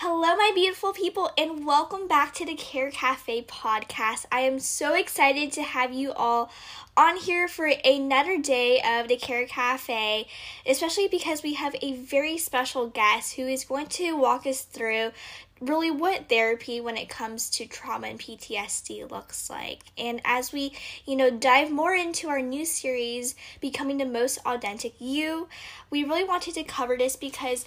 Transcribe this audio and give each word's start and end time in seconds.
Hello, 0.00 0.36
my 0.36 0.52
beautiful 0.54 0.92
people, 0.92 1.28
and 1.36 1.66
welcome 1.66 2.06
back 2.06 2.32
to 2.34 2.46
the 2.46 2.54
Care 2.54 2.88
Cafe 2.88 3.42
podcast. 3.42 4.26
I 4.30 4.42
am 4.42 4.60
so 4.60 4.94
excited 4.94 5.50
to 5.50 5.62
have 5.64 5.92
you 5.92 6.12
all 6.12 6.52
on 6.96 7.16
here 7.16 7.48
for 7.48 7.66
another 7.66 8.38
day 8.38 8.80
of 8.80 9.08
the 9.08 9.16
Care 9.16 9.44
Cafe, 9.44 10.28
especially 10.64 11.08
because 11.08 11.42
we 11.42 11.54
have 11.54 11.74
a 11.82 11.94
very 11.94 12.38
special 12.38 12.86
guest 12.86 13.34
who 13.34 13.48
is 13.48 13.64
going 13.64 13.86
to 13.86 14.16
walk 14.16 14.46
us 14.46 14.62
through 14.62 15.10
really 15.60 15.90
what 15.90 16.28
therapy 16.28 16.80
when 16.80 16.96
it 16.96 17.08
comes 17.08 17.50
to 17.50 17.66
trauma 17.66 18.06
and 18.06 18.20
PTSD 18.20 19.10
looks 19.10 19.50
like. 19.50 19.80
And 19.98 20.20
as 20.24 20.52
we, 20.52 20.74
you 21.06 21.16
know, 21.16 21.28
dive 21.28 21.72
more 21.72 21.94
into 21.94 22.28
our 22.28 22.40
new 22.40 22.64
series, 22.64 23.34
Becoming 23.60 23.98
the 23.98 24.04
Most 24.04 24.38
Authentic 24.46 24.94
You, 25.00 25.48
we 25.90 26.04
really 26.04 26.22
wanted 26.22 26.54
to 26.54 26.62
cover 26.62 26.96
this 26.96 27.16
because 27.16 27.64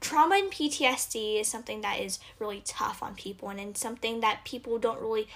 trauma 0.00 0.36
and 0.36 0.50
PTSD 0.50 1.40
is 1.40 1.48
something 1.48 1.82
that 1.82 2.00
is 2.00 2.18
really 2.38 2.62
tough 2.64 3.02
on 3.02 3.14
people 3.14 3.48
and 3.48 3.60
it's 3.60 3.80
something 3.80 4.20
that 4.20 4.44
people 4.44 4.78
don't 4.78 5.00
really 5.00 5.28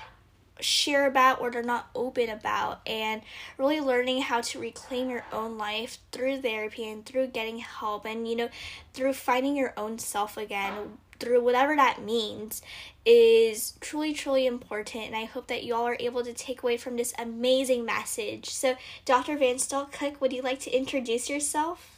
share 0.60 1.06
about 1.06 1.40
or 1.40 1.50
they're 1.50 1.62
not 1.62 1.90
open 1.94 2.28
about 2.28 2.80
and 2.86 3.22
really 3.58 3.80
learning 3.80 4.22
how 4.22 4.40
to 4.40 4.58
reclaim 4.58 5.10
your 5.10 5.24
own 5.32 5.58
life 5.58 5.98
through 6.12 6.40
therapy 6.40 6.88
and 6.88 7.04
through 7.04 7.26
getting 7.26 7.58
help 7.58 8.04
and 8.04 8.28
you 8.28 8.36
know 8.36 8.48
through 8.92 9.12
finding 9.12 9.56
your 9.56 9.74
own 9.76 9.98
self 9.98 10.36
again 10.36 10.96
through 11.18 11.42
whatever 11.42 11.74
that 11.74 12.02
means 12.02 12.62
is 13.04 13.74
truly 13.80 14.12
truly 14.12 14.46
important 14.46 15.06
and 15.06 15.16
i 15.16 15.24
hope 15.24 15.48
that 15.48 15.64
you 15.64 15.74
all 15.74 15.86
are 15.86 15.96
able 15.98 16.22
to 16.22 16.32
take 16.32 16.62
away 16.62 16.76
from 16.76 16.96
this 16.96 17.12
amazing 17.18 17.84
message. 17.84 18.50
So 18.50 18.76
dr 19.04 19.36
van 19.36 19.56
Stolk-Cooke 19.56 20.20
would 20.20 20.32
you 20.32 20.42
like 20.42 20.60
to 20.60 20.70
introduce 20.70 21.28
yourself 21.28 21.93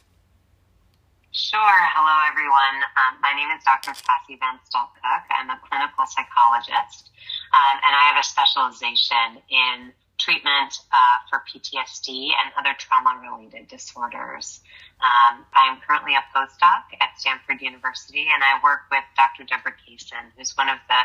Sure. 1.37 1.77
Hello, 1.93 2.17
everyone. 2.25 2.81
Um, 2.97 3.21
my 3.21 3.29
name 3.37 3.53
is 3.53 3.61
Dr. 3.61 3.93
Cassie 3.93 4.41
Van 4.41 4.57
Cook. 4.73 4.89
I'm 5.29 5.53
a 5.53 5.61
clinical 5.61 6.09
psychologist, 6.09 7.13
um, 7.53 7.77
and 7.77 7.93
I 7.93 8.09
have 8.09 8.17
a 8.17 8.25
specialization 8.25 9.37
in 9.45 9.93
treatment 10.17 10.81
uh, 10.89 11.17
for 11.29 11.45
PTSD 11.45 12.33
and 12.33 12.49
other 12.57 12.73
trauma-related 12.81 13.69
disorders. 13.69 14.65
Um, 14.97 15.45
I'm 15.53 15.77
currently 15.85 16.17
a 16.17 16.25
postdoc 16.33 16.89
at 16.97 17.13
Stanford 17.21 17.61
University, 17.61 18.25
and 18.33 18.41
I 18.41 18.57
work 18.65 18.89
with 18.89 19.05
Dr. 19.13 19.45
Debra 19.45 19.77
Kaysen, 19.77 20.33
who's 20.41 20.57
one 20.57 20.73
of 20.73 20.81
the 20.89 21.01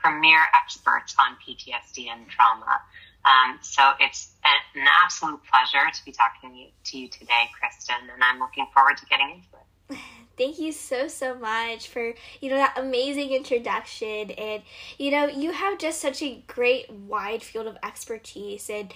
premier 0.00 0.40
experts 0.56 1.12
on 1.20 1.36
PTSD 1.44 2.08
and 2.08 2.24
trauma. 2.32 2.80
Um, 3.28 3.60
so 3.60 3.92
it's 4.00 4.32
an 4.48 4.88
absolute 5.04 5.44
pleasure 5.44 5.92
to 5.92 6.00
be 6.08 6.12
talking 6.12 6.72
to 6.72 6.92
you 6.96 7.08
today, 7.12 7.52
Kristen, 7.52 8.08
and 8.08 8.24
I'm 8.24 8.40
looking 8.40 8.64
forward 8.72 8.96
to 8.96 9.04
getting 9.12 9.28
into 9.28 9.52
it. 9.60 9.63
Thank 10.36 10.58
you 10.58 10.72
so 10.72 11.06
so 11.08 11.34
much 11.34 11.88
for 11.88 12.14
you 12.40 12.50
know 12.50 12.56
that 12.56 12.76
amazing 12.76 13.32
introduction 13.32 14.32
and 14.32 14.62
you 14.98 15.10
know 15.10 15.26
you 15.26 15.52
have 15.52 15.78
just 15.78 16.00
such 16.00 16.22
a 16.22 16.42
great 16.46 16.90
wide 16.90 17.42
field 17.42 17.66
of 17.66 17.76
expertise 17.84 18.68
and 18.68 18.92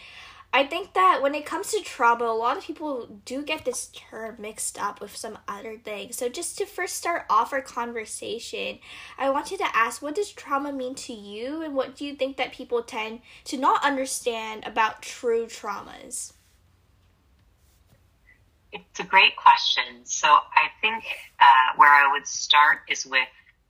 I 0.50 0.64
think 0.64 0.95
that 0.95 1.20
when 1.20 1.34
it 1.34 1.45
comes 1.45 1.72
to 1.72 1.83
trauma, 1.83 2.25
a 2.25 2.33
lot 2.33 2.56
of 2.56 2.64
people 2.64 3.20
do 3.27 3.42
get 3.42 3.67
this 3.67 3.89
term 3.89 4.36
mixed 4.39 4.80
up 4.80 4.98
with 4.98 5.14
some 5.14 5.36
other 5.47 5.77
things. 5.77 6.17
So, 6.17 6.30
just 6.30 6.56
to 6.56 6.64
first 6.64 6.97
start 6.97 7.27
off 7.28 7.52
our 7.52 7.61
conversation, 7.61 8.78
I 9.19 9.28
wanted 9.28 9.58
to 9.58 9.77
ask 9.77 10.00
what 10.00 10.14
does 10.14 10.33
trauma 10.33 10.73
mean 10.73 10.95
to 10.97 11.12
you, 11.12 11.61
and 11.62 11.75
what 11.75 11.97
do 11.97 12.06
you 12.06 12.14
think 12.14 12.39
that 12.39 12.55
people 12.55 12.83
tend 12.83 13.20
to 13.45 13.58
not 13.58 13.84
understand 13.84 14.64
about 14.67 15.02
true 15.02 15.47
traumas? 15.47 16.33
It's 18.91 19.01
a 19.01 19.05
great 19.05 19.37
question. 19.37 19.84
So 20.05 20.29
I 20.29 20.69
think 20.81 21.05
uh, 21.41 21.77
where 21.77 21.91
I 21.91 22.11
would 22.12 22.27
start 22.27 22.79
is 22.89 23.07
with 23.07 23.29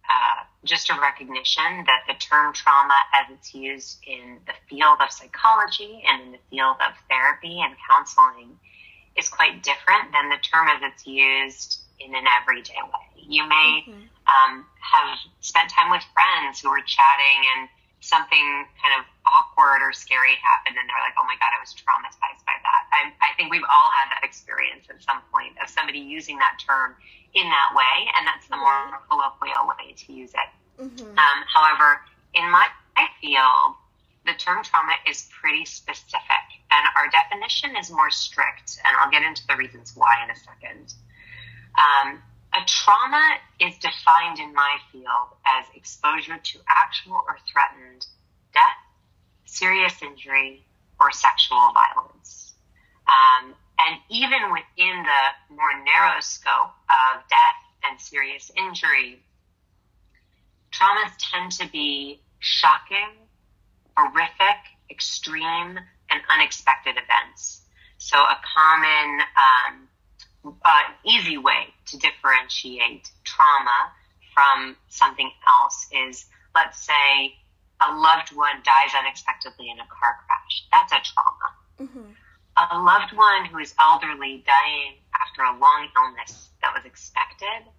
uh, 0.08 0.44
just 0.64 0.88
a 0.90 0.94
recognition 1.00 1.84
that 1.86 2.04
the 2.06 2.14
term 2.14 2.52
trauma, 2.54 2.96
as 3.14 3.26
it's 3.30 3.54
used 3.54 3.98
in 4.06 4.38
the 4.46 4.54
field 4.68 4.98
of 5.02 5.12
psychology 5.12 6.02
and 6.06 6.22
in 6.22 6.32
the 6.32 6.38
field 6.50 6.76
of 6.80 6.94
therapy 7.10 7.60
and 7.60 7.74
counseling, 7.88 8.58
is 9.18 9.28
quite 9.28 9.62
different 9.62 10.12
than 10.12 10.30
the 10.30 10.38
term 10.42 10.68
as 10.68 10.80
it's 10.82 11.06
used 11.06 11.82
in 12.00 12.14
an 12.14 12.24
everyday 12.40 12.80
way. 12.82 13.22
You 13.28 13.46
may 13.46 13.84
mm-hmm. 13.86 14.00
um, 14.00 14.64
have 14.80 15.18
spent 15.40 15.70
time 15.70 15.90
with 15.90 16.02
friends 16.14 16.60
who 16.60 16.70
were 16.70 16.80
chatting 16.86 17.40
and 17.58 17.68
something 18.00 18.66
kind 18.78 18.94
of 18.94 19.02
awkward 19.26 19.82
or 19.82 19.92
scary 19.92 20.38
happened 20.38 20.78
and 20.78 20.86
they're 20.86 21.02
like, 21.02 21.18
oh 21.18 21.26
my 21.26 21.34
God, 21.42 21.50
I 21.50 21.58
was 21.58 21.74
traumatized 21.74 22.42
by 22.46 22.54
that. 22.54 22.82
I, 22.94 23.10
I 23.18 23.34
think 23.34 23.50
we've 23.50 23.66
all 23.66 23.90
had 23.90 24.14
that 24.14 24.22
experience 24.22 24.86
at 24.86 25.02
some 25.02 25.18
point 25.34 25.58
of 25.58 25.68
somebody 25.68 25.98
using 25.98 26.38
that 26.38 26.62
term 26.62 26.94
in 27.34 27.46
that 27.50 27.70
way. 27.74 27.96
And 28.16 28.22
that's 28.26 28.46
the 28.46 28.56
more 28.56 29.02
colloquial 29.10 29.66
way 29.66 29.92
to 29.92 30.08
use 30.12 30.30
it. 30.30 30.50
Mm-hmm. 30.78 31.18
Um, 31.18 31.38
however, 31.50 32.00
in 32.34 32.46
my, 32.50 32.70
my 32.94 33.10
field, 33.20 33.74
the 34.26 34.38
term 34.38 34.62
trauma 34.62 34.94
is 35.08 35.26
pretty 35.34 35.64
specific 35.64 36.44
and 36.70 36.86
our 36.94 37.10
definition 37.10 37.74
is 37.76 37.90
more 37.90 38.10
strict. 38.10 38.78
And 38.86 38.94
I'll 38.96 39.10
get 39.10 39.26
into 39.26 39.42
the 39.48 39.56
reasons 39.56 39.92
why 39.96 40.22
in 40.22 40.30
a 40.30 40.38
second. 40.38 40.94
Um, 41.74 42.22
a 42.54 42.64
trauma 42.66 43.36
is 43.60 43.76
defined 43.78 44.38
in 44.38 44.54
my 44.54 44.76
field 44.90 45.36
as 45.46 45.66
exposure 45.74 46.38
to 46.38 46.58
actual 46.68 47.20
or 47.26 47.38
threatened 47.50 48.06
death, 48.52 48.62
serious 49.44 49.94
injury, 50.02 50.64
or 51.00 51.12
sexual 51.12 51.72
violence. 51.72 52.54
Um, 53.06 53.54
and 53.78 54.00
even 54.10 54.50
within 54.52 55.04
the 55.04 55.54
more 55.54 55.72
narrow 55.84 56.20
scope 56.20 56.74
of 56.88 57.22
death 57.28 57.60
and 57.84 58.00
serious 58.00 58.50
injury, 58.56 59.22
traumas 60.72 61.12
tend 61.18 61.52
to 61.52 61.68
be 61.70 62.20
shocking, 62.40 63.28
horrific, 63.96 64.58
extreme, 64.90 65.78
and 66.10 66.20
unexpected 66.30 66.96
events. 66.96 67.62
So 67.98 68.16
a 68.16 68.38
common 68.54 69.20
um, 69.20 69.88
uh, 70.44 70.82
easy 71.04 71.38
way 71.38 71.74
to 71.86 71.98
differentiate 71.98 73.10
trauma 73.24 73.92
from 74.34 74.76
something 74.88 75.30
else 75.46 75.86
is, 75.92 76.26
let's 76.54 76.84
say, 76.84 77.34
a 77.80 77.94
loved 77.94 78.34
one 78.34 78.56
dies 78.64 78.94
unexpectedly 78.98 79.70
in 79.70 79.78
a 79.78 79.86
car 79.86 80.16
crash. 80.26 80.66
That's 80.72 80.92
a 80.92 81.00
trauma. 81.12 81.90
Mm-hmm. 81.90 82.74
A 82.74 82.82
loved 82.82 83.16
one 83.16 83.44
who 83.44 83.58
is 83.58 83.74
elderly 83.78 84.44
dying 84.46 84.94
after 85.14 85.42
a 85.42 85.52
long 85.58 85.88
illness 85.96 86.50
that 86.60 86.72
was 86.74 86.84
expected 86.84 87.70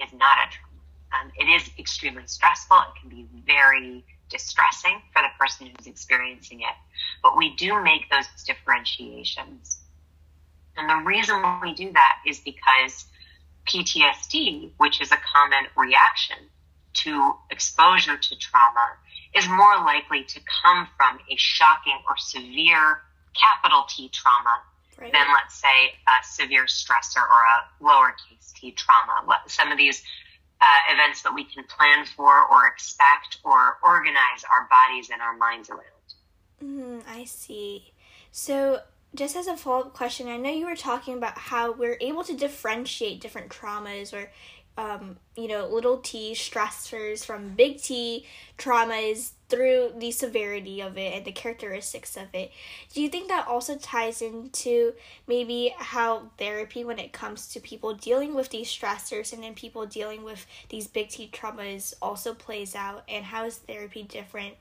is 0.00 0.12
not 0.12 0.38
a 0.38 0.50
trauma. 0.50 0.68
Um, 1.10 1.32
it 1.38 1.48
is 1.48 1.70
extremely 1.78 2.26
stressful. 2.26 2.76
It 2.76 3.00
can 3.00 3.08
be 3.10 3.26
very 3.46 4.04
distressing 4.28 5.00
for 5.12 5.22
the 5.22 5.28
person 5.38 5.68
who's 5.68 5.86
experiencing 5.86 6.60
it. 6.60 6.76
But 7.22 7.36
we 7.36 7.54
do 7.56 7.82
make 7.82 8.10
those 8.10 8.26
differentiations. 8.44 9.77
And 10.78 10.88
the 10.88 11.04
reason 11.04 11.42
we 11.62 11.74
do 11.74 11.92
that 11.92 12.18
is 12.26 12.38
because 12.40 13.06
PTSD, 13.66 14.70
which 14.78 15.00
is 15.00 15.12
a 15.12 15.16
common 15.16 15.66
reaction 15.76 16.36
to 16.94 17.34
exposure 17.50 18.16
to 18.16 18.36
trauma, 18.36 18.96
is 19.34 19.46
more 19.48 19.76
likely 19.78 20.24
to 20.24 20.40
come 20.62 20.88
from 20.96 21.18
a 21.30 21.36
shocking 21.36 21.98
or 22.08 22.16
severe 22.16 23.02
capital 23.34 23.84
T 23.88 24.08
trauma 24.08 24.62
right. 25.00 25.12
than, 25.12 25.26
let's 25.32 25.60
say, 25.60 25.92
a 26.06 26.24
severe 26.24 26.64
stressor 26.64 27.22
or 27.22 27.42
a 27.42 27.84
lowercase 27.84 28.52
t 28.54 28.72
trauma. 28.72 29.40
Some 29.46 29.70
of 29.70 29.78
these 29.78 30.02
uh, 30.60 30.92
events 30.92 31.22
that 31.22 31.34
we 31.34 31.44
can 31.44 31.64
plan 31.64 32.04
for 32.16 32.46
or 32.50 32.66
expect 32.66 33.38
or 33.44 33.78
organize 33.84 34.44
our 34.50 34.68
bodies 34.68 35.10
and 35.10 35.22
our 35.22 35.36
minds 35.36 35.70
around. 35.70 35.82
Mm, 36.62 37.02
I 37.08 37.24
see. 37.24 37.92
So, 38.32 38.80
just 39.14 39.36
as 39.36 39.46
a 39.46 39.56
follow 39.56 39.86
up 39.86 39.94
question, 39.94 40.28
I 40.28 40.36
know 40.36 40.50
you 40.50 40.66
were 40.66 40.76
talking 40.76 41.14
about 41.14 41.38
how 41.38 41.72
we're 41.72 41.98
able 42.00 42.24
to 42.24 42.34
differentiate 42.34 43.20
different 43.20 43.48
traumas 43.48 44.12
or, 44.12 44.30
um, 44.76 45.16
you 45.34 45.48
know, 45.48 45.66
little 45.66 45.98
t 45.98 46.32
stressors 46.34 47.24
from 47.24 47.54
big 47.54 47.80
T 47.80 48.26
traumas 48.58 49.32
through 49.48 49.94
the 49.96 50.12
severity 50.12 50.82
of 50.82 50.98
it 50.98 51.14
and 51.14 51.24
the 51.24 51.32
characteristics 51.32 52.16
of 52.16 52.26
it. 52.34 52.52
Do 52.92 53.00
you 53.00 53.08
think 53.08 53.28
that 53.28 53.48
also 53.48 53.76
ties 53.76 54.20
into 54.20 54.92
maybe 55.26 55.74
how 55.78 56.30
therapy, 56.36 56.84
when 56.84 56.98
it 56.98 57.12
comes 57.12 57.48
to 57.48 57.60
people 57.60 57.94
dealing 57.94 58.34
with 58.34 58.50
these 58.50 58.68
stressors 58.68 59.32
and 59.32 59.42
then 59.42 59.54
people 59.54 59.86
dealing 59.86 60.22
with 60.22 60.46
these 60.68 60.86
big 60.86 61.08
T 61.08 61.30
traumas, 61.32 61.94
also 62.02 62.34
plays 62.34 62.74
out? 62.74 63.04
And 63.08 63.24
how 63.24 63.46
is 63.46 63.56
therapy 63.56 64.02
different 64.02 64.54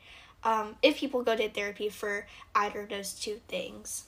um, 0.44 0.78
if 0.82 0.98
people 0.98 1.22
go 1.22 1.36
to 1.36 1.50
therapy 1.50 1.90
for 1.90 2.26
either 2.56 2.82
of 2.84 2.90
those 2.90 3.14
two 3.14 3.42
things? 3.50 4.06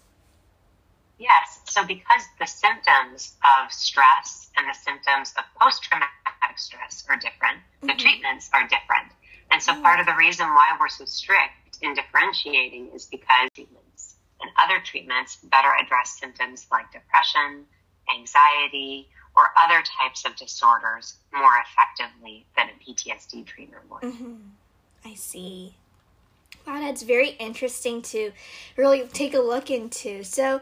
Yes. 1.20 1.60
So 1.66 1.86
because 1.86 2.24
the 2.40 2.46
symptoms 2.46 3.36
of 3.44 3.72
stress 3.72 4.50
and 4.58 4.68
the 4.68 4.74
symptoms 4.74 5.34
of 5.38 5.44
post 5.62 5.84
traumatic 5.84 6.10
stress 6.56 7.04
are 7.10 7.16
different, 7.16 7.60
mm-hmm. 7.60 7.88
the 7.88 7.94
treatments 7.94 8.50
are 8.54 8.64
different. 8.64 9.12
And 9.52 9.62
so 9.62 9.74
mm-hmm. 9.74 9.84
part 9.84 10.00
of 10.00 10.06
the 10.06 10.16
reason 10.18 10.48
why 10.48 10.76
we're 10.80 10.88
so 10.88 11.06
strict 11.06 11.78
in 11.82 11.94
differentiating 11.94 12.92
is 12.96 13.06
because 13.06 13.50
treatments 13.54 14.16
and 14.42 14.50
other 14.64 14.82
treatments 14.84 15.38
better 15.44 15.70
address 15.82 16.18
symptoms 16.20 16.68
like 16.72 16.92
depression, 16.92 17.66
anxiety, 18.18 19.10
or 19.36 19.52
other 19.58 19.84
types 19.84 20.26
of 20.26 20.36
disorders 20.36 21.16
more 21.34 21.52
effectively 21.68 22.46
than 22.56 22.68
a 22.70 22.84
PTSD 22.84 23.46
treatment 23.46 23.84
would. 23.90 24.02
Mm-hmm. 24.02 24.36
I 25.06 25.14
see. 25.16 25.76
Wow, 26.68 26.80
that's 26.82 27.04
very 27.04 27.30
interesting 27.32 28.02
to 28.04 28.32
really 28.76 29.08
take 29.08 29.34
a 29.34 29.40
look 29.40 29.72
into. 29.72 30.24
So, 30.24 30.62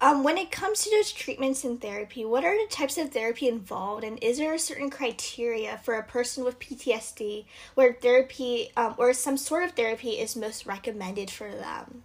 um, 0.00 0.22
when 0.22 0.36
it 0.36 0.50
comes 0.50 0.82
to 0.82 0.90
those 0.90 1.12
treatments 1.12 1.64
and 1.64 1.80
therapy, 1.80 2.24
what 2.24 2.44
are 2.44 2.54
the 2.54 2.70
types 2.70 2.98
of 2.98 3.10
therapy 3.10 3.48
involved, 3.48 4.04
and 4.04 4.22
is 4.22 4.38
there 4.38 4.54
a 4.54 4.58
certain 4.58 4.90
criteria 4.90 5.80
for 5.82 5.94
a 5.94 6.02
person 6.02 6.44
with 6.44 6.58
PTSD 6.58 7.46
where 7.74 7.94
therapy 7.94 8.70
um, 8.76 8.94
or 8.98 9.12
some 9.12 9.36
sort 9.36 9.64
of 9.64 9.72
therapy 9.72 10.10
is 10.10 10.36
most 10.36 10.66
recommended 10.66 11.30
for 11.30 11.50
them? 11.50 12.02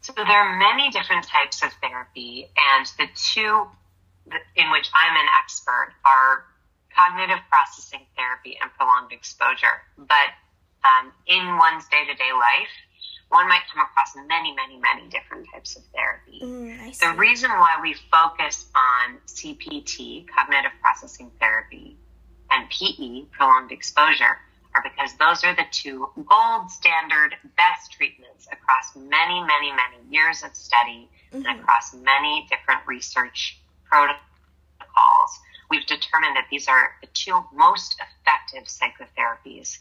So 0.00 0.14
there 0.16 0.26
are 0.26 0.58
many 0.58 0.90
different 0.90 1.26
types 1.26 1.62
of 1.62 1.70
therapy, 1.82 2.48
and 2.56 2.86
the 2.98 3.08
two 3.14 3.66
in 4.56 4.70
which 4.70 4.88
I'm 4.94 5.16
an 5.16 5.28
expert 5.42 5.92
are 6.04 6.44
cognitive 6.94 7.38
processing 7.50 8.06
therapy 8.16 8.58
and 8.60 8.70
prolonged 8.74 9.12
exposure. 9.12 9.84
But 9.96 10.32
um, 10.84 11.12
in 11.26 11.58
one's 11.58 11.86
day 11.88 12.04
to 12.06 12.14
day 12.14 12.32
life, 12.32 12.72
one 13.30 13.48
might 13.48 13.62
come 13.72 13.84
across 13.84 14.16
many, 14.16 14.54
many, 14.54 14.78
many 14.78 15.08
different 15.08 15.46
types 15.52 15.76
of 15.76 15.82
therapy. 15.94 16.40
Mm, 16.42 16.98
the 16.98 17.18
reason 17.18 17.50
why 17.50 17.78
we 17.82 17.94
focus 18.10 18.66
on 18.74 19.18
CPT, 19.26 20.26
cognitive 20.28 20.72
processing 20.80 21.30
therapy, 21.38 21.96
and 22.50 22.68
PE, 22.70 23.24
prolonged 23.30 23.70
exposure, 23.70 24.38
are 24.74 24.82
because 24.82 25.14
those 25.18 25.44
are 25.44 25.54
the 25.54 25.66
two 25.70 26.08
gold 26.28 26.70
standard 26.70 27.34
best 27.56 27.92
treatments 27.92 28.48
across 28.50 28.96
many, 28.96 29.40
many, 29.40 29.72
many 29.72 29.98
years 30.10 30.42
of 30.42 30.54
study 30.54 31.08
mm-hmm. 31.32 31.44
and 31.44 31.60
across 31.60 31.94
many 31.94 32.46
different 32.50 32.80
research 32.86 33.60
protocols. 33.84 34.20
We've 35.70 35.84
determined 35.84 36.36
that 36.36 36.46
these 36.50 36.66
are 36.66 36.96
the 37.02 37.08
two 37.12 37.44
most 37.52 38.00
effective 38.00 38.64
psychotherapies 38.68 39.78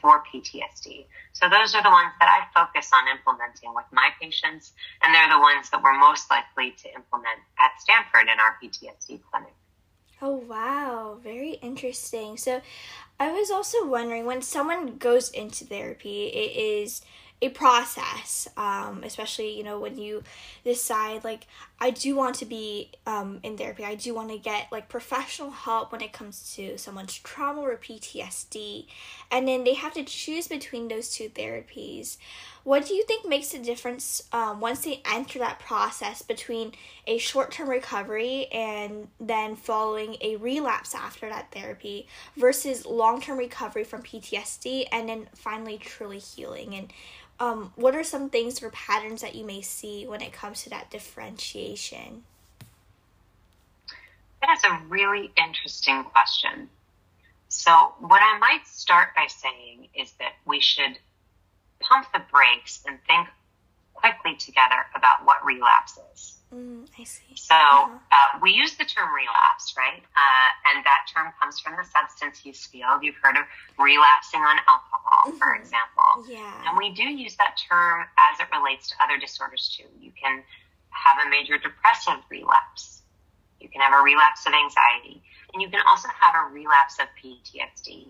for 0.00 0.22
PTSD. 0.32 1.06
So 1.32 1.48
those 1.48 1.74
are 1.74 1.82
the 1.82 1.90
ones 1.90 2.12
that 2.20 2.28
I 2.28 2.46
focus 2.58 2.90
on 2.92 3.08
implementing 3.08 3.74
with 3.74 3.86
my 3.92 4.10
patients, 4.20 4.72
and 5.02 5.14
they're 5.14 5.28
the 5.28 5.40
ones 5.40 5.70
that 5.70 5.82
we're 5.82 5.98
most 5.98 6.30
likely 6.30 6.72
to 6.72 6.88
implement 6.94 7.40
at 7.58 7.80
Stanford 7.80 8.28
in 8.32 8.38
our 8.40 8.56
PTSD 8.62 9.20
clinic. 9.30 9.54
Oh, 10.20 10.36
wow. 10.36 11.18
Very 11.22 11.52
interesting. 11.62 12.36
So, 12.36 12.60
I 13.20 13.32
was 13.32 13.50
also 13.50 13.84
wondering 13.84 14.26
when 14.26 14.42
someone 14.42 14.96
goes 14.96 15.30
into 15.30 15.64
therapy, 15.64 16.26
it 16.26 16.56
is 16.56 17.02
a 17.40 17.48
process 17.50 18.48
um, 18.56 19.02
especially 19.04 19.56
you 19.56 19.62
know 19.62 19.78
when 19.78 19.96
you 19.96 20.22
decide 20.64 21.22
like 21.22 21.46
i 21.80 21.90
do 21.90 22.16
want 22.16 22.34
to 22.34 22.44
be 22.44 22.90
um, 23.06 23.38
in 23.42 23.56
therapy. 23.56 23.84
I 23.84 23.94
do 23.94 24.14
want 24.14 24.30
to 24.30 24.38
get 24.38 24.66
like 24.72 24.88
professional 24.88 25.50
help 25.50 25.92
when 25.92 26.00
it 26.00 26.12
comes 26.12 26.54
to 26.56 26.76
someone's 26.78 27.16
trauma 27.18 27.60
or 27.60 27.76
ptsd 27.76 28.86
and 29.30 29.46
then 29.46 29.64
they 29.64 29.74
have 29.74 29.94
to 29.94 30.04
choose 30.04 30.48
between 30.48 30.88
those 30.88 31.10
two 31.10 31.28
therapies 31.28 32.16
what 32.68 32.84
do 32.84 32.92
you 32.92 33.02
think 33.04 33.26
makes 33.26 33.54
a 33.54 33.58
difference 33.58 34.22
um, 34.30 34.60
once 34.60 34.84
they 34.84 35.00
enter 35.06 35.38
that 35.38 35.58
process 35.58 36.20
between 36.20 36.70
a 37.06 37.16
short-term 37.16 37.66
recovery 37.66 38.46
and 38.52 39.08
then 39.18 39.56
following 39.56 40.18
a 40.20 40.36
relapse 40.36 40.94
after 40.94 41.30
that 41.30 41.50
therapy 41.50 42.06
versus 42.36 42.84
long-term 42.84 43.38
recovery 43.38 43.84
from 43.84 44.02
ptsd 44.02 44.86
and 44.92 45.08
then 45.08 45.26
finally 45.34 45.78
truly 45.78 46.18
healing 46.18 46.74
and 46.74 46.92
um, 47.40 47.72
what 47.76 47.94
are 47.94 48.04
some 48.04 48.28
things 48.28 48.62
or 48.62 48.68
patterns 48.68 49.22
that 49.22 49.34
you 49.34 49.46
may 49.46 49.62
see 49.62 50.06
when 50.06 50.20
it 50.20 50.34
comes 50.34 50.64
to 50.64 50.70
that 50.70 50.90
differentiation? 50.90 52.24
That 54.42 54.58
is 54.58 54.64
a 54.64 54.82
really 54.88 55.30
interesting 55.38 56.04
question. 56.04 56.68
So, 57.48 57.94
what 58.00 58.20
I 58.20 58.38
might 58.38 58.66
start 58.66 59.14
by 59.14 59.26
saying 59.28 59.86
is 59.94 60.12
that 60.18 60.32
we 60.44 60.60
should 60.60 60.98
pump 61.88 62.06
the 62.12 62.22
brakes 62.30 62.84
and 62.86 62.98
think 63.06 63.28
quickly 63.94 64.36
together 64.36 64.86
about 64.94 65.24
what 65.24 65.44
relapse 65.44 65.98
is. 66.14 66.38
Mm, 66.54 66.88
I 66.98 67.04
see. 67.04 67.34
So 67.34 67.54
uh-huh. 67.54 67.98
uh, 68.12 68.38
we 68.40 68.52
use 68.52 68.76
the 68.76 68.84
term 68.84 69.12
relapse, 69.12 69.74
right? 69.76 70.00
Uh, 70.00 70.48
and 70.70 70.84
that 70.84 71.04
term 71.12 71.32
comes 71.40 71.60
from 71.60 71.74
the 71.76 71.84
substance 71.84 72.44
use 72.46 72.64
field. 72.64 73.02
You've 73.02 73.20
heard 73.20 73.36
of 73.36 73.44
relapsing 73.78 74.40
on 74.40 74.56
alcohol, 74.64 75.28
mm-hmm. 75.28 75.36
for 75.36 75.54
example. 75.54 76.24
Yeah. 76.28 76.68
And 76.68 76.78
we 76.78 76.94
do 76.94 77.04
use 77.04 77.36
that 77.36 77.60
term 77.68 78.06
as 78.16 78.40
it 78.40 78.46
relates 78.56 78.88
to 78.90 78.94
other 79.02 79.18
disorders 79.18 79.76
too. 79.76 79.88
You 80.00 80.12
can 80.16 80.42
have 80.90 81.26
a 81.26 81.28
major 81.28 81.58
depressive 81.58 82.24
relapse. 82.30 83.02
You 83.60 83.68
can 83.68 83.82
have 83.82 83.92
a 83.92 84.02
relapse 84.02 84.46
of 84.46 84.54
anxiety. 84.54 85.20
And 85.52 85.60
you 85.60 85.68
can 85.68 85.80
also 85.86 86.08
have 86.08 86.34
a 86.34 86.52
relapse 86.52 86.96
of 86.98 87.08
PTSD. 87.20 88.08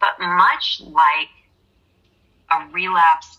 But 0.00 0.18
much 0.20 0.82
like 0.84 1.32
a 2.52 2.68
relapse 2.72 3.38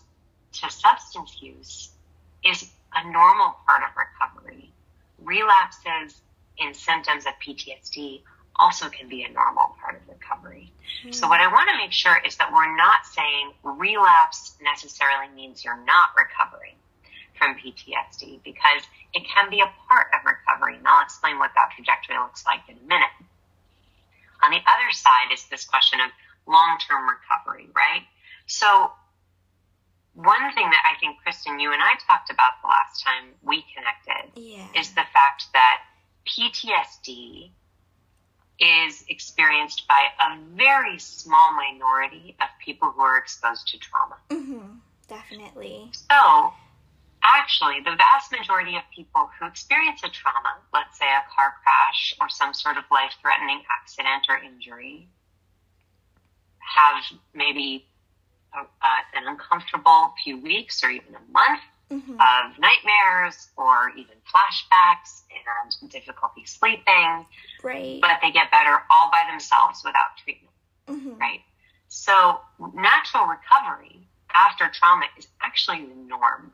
to 0.52 0.70
substance 0.70 1.36
use 1.40 1.90
is 2.44 2.70
a 2.94 3.10
normal 3.10 3.56
part 3.66 3.82
of 3.82 3.90
recovery. 3.96 4.72
Relapses 5.22 6.20
in 6.58 6.74
symptoms 6.74 7.26
of 7.26 7.32
PTSD 7.44 8.22
also 8.56 8.88
can 8.88 9.08
be 9.08 9.24
a 9.24 9.30
normal 9.30 9.74
part 9.80 9.96
of 9.96 10.08
recovery. 10.08 10.72
Mm. 11.04 11.14
So 11.14 11.28
what 11.28 11.40
I 11.40 11.48
want 11.48 11.68
to 11.70 11.76
make 11.76 11.92
sure 11.92 12.16
is 12.24 12.36
that 12.36 12.52
we're 12.52 12.76
not 12.76 13.06
saying 13.06 13.52
relapse 13.62 14.54
necessarily 14.62 15.28
means 15.34 15.64
you're 15.64 15.84
not 15.84 16.10
recovering 16.16 16.74
from 17.34 17.56
PTSD 17.56 18.40
because 18.44 18.82
it 19.12 19.24
can 19.26 19.50
be 19.50 19.60
a 19.60 19.70
part 19.88 20.06
of 20.14 20.24
recovery. 20.24 20.76
And 20.76 20.86
I'll 20.86 21.02
explain 21.02 21.38
what 21.38 21.50
that 21.56 21.70
trajectory 21.74 22.16
looks 22.18 22.46
like 22.46 22.60
in 22.68 22.76
a 22.76 22.86
minute. 22.86 23.14
On 24.42 24.50
the 24.50 24.58
other 24.58 24.90
side 24.92 25.32
is 25.32 25.44
this 25.50 25.64
question 25.64 25.98
of 26.00 26.10
long-term 26.46 27.08
recovery, 27.08 27.68
right? 27.74 28.02
So 28.46 28.92
one 30.14 30.54
thing 30.54 30.70
that 30.70 30.82
I 30.86 30.98
think, 31.00 31.18
Kristen, 31.22 31.58
you 31.58 31.72
and 31.72 31.82
I 31.82 31.94
talked 32.06 32.30
about 32.30 32.62
the 32.62 32.68
last 32.68 33.02
time 33.02 33.30
we 33.42 33.64
connected 33.74 34.40
yeah. 34.40 34.66
is 34.78 34.90
the 34.90 35.04
fact 35.12 35.46
that 35.52 35.82
PTSD 36.26 37.50
is 38.60 39.04
experienced 39.08 39.86
by 39.88 40.06
a 40.20 40.38
very 40.54 40.98
small 40.98 41.52
minority 41.54 42.36
of 42.40 42.48
people 42.64 42.92
who 42.92 43.02
are 43.02 43.18
exposed 43.18 43.66
to 43.68 43.78
trauma. 43.78 44.16
Mm-hmm. 44.30 44.78
Definitely. 45.08 45.90
So, 45.92 46.52
actually, 47.22 47.80
the 47.84 47.96
vast 47.96 48.30
majority 48.30 48.76
of 48.76 48.82
people 48.94 49.28
who 49.38 49.46
experience 49.46 50.02
a 50.04 50.08
trauma, 50.08 50.58
let's 50.72 50.98
say 50.98 51.06
a 51.06 51.24
car 51.34 51.54
crash 51.62 52.14
or 52.20 52.28
some 52.28 52.54
sort 52.54 52.76
of 52.76 52.84
life 52.90 53.12
threatening 53.20 53.62
accident 53.68 54.26
or 54.28 54.38
injury, 54.38 55.08
have 56.60 57.02
maybe 57.34 57.86
uh, 58.56 58.64
an 59.14 59.26
uncomfortable 59.26 60.14
few 60.22 60.40
weeks 60.40 60.82
or 60.84 60.90
even 60.90 61.14
a 61.14 61.32
month 61.32 61.60
mm-hmm. 61.90 62.12
of 62.12 62.58
nightmares 62.58 63.48
or 63.56 63.90
even 63.90 64.16
flashbacks 64.32 65.22
and 65.82 65.90
difficulty 65.90 66.44
sleeping. 66.44 67.26
Right. 67.62 68.00
But 68.00 68.18
they 68.22 68.30
get 68.30 68.50
better 68.50 68.78
all 68.90 69.10
by 69.10 69.24
themselves 69.30 69.82
without 69.84 70.16
treatment. 70.22 70.54
Mm-hmm. 70.88 71.18
Right. 71.18 71.40
So 71.88 72.40
natural 72.74 73.26
recovery 73.26 74.06
after 74.34 74.68
trauma 74.72 75.06
is 75.16 75.28
actually 75.40 75.86
the 75.86 75.94
norm. 75.94 76.52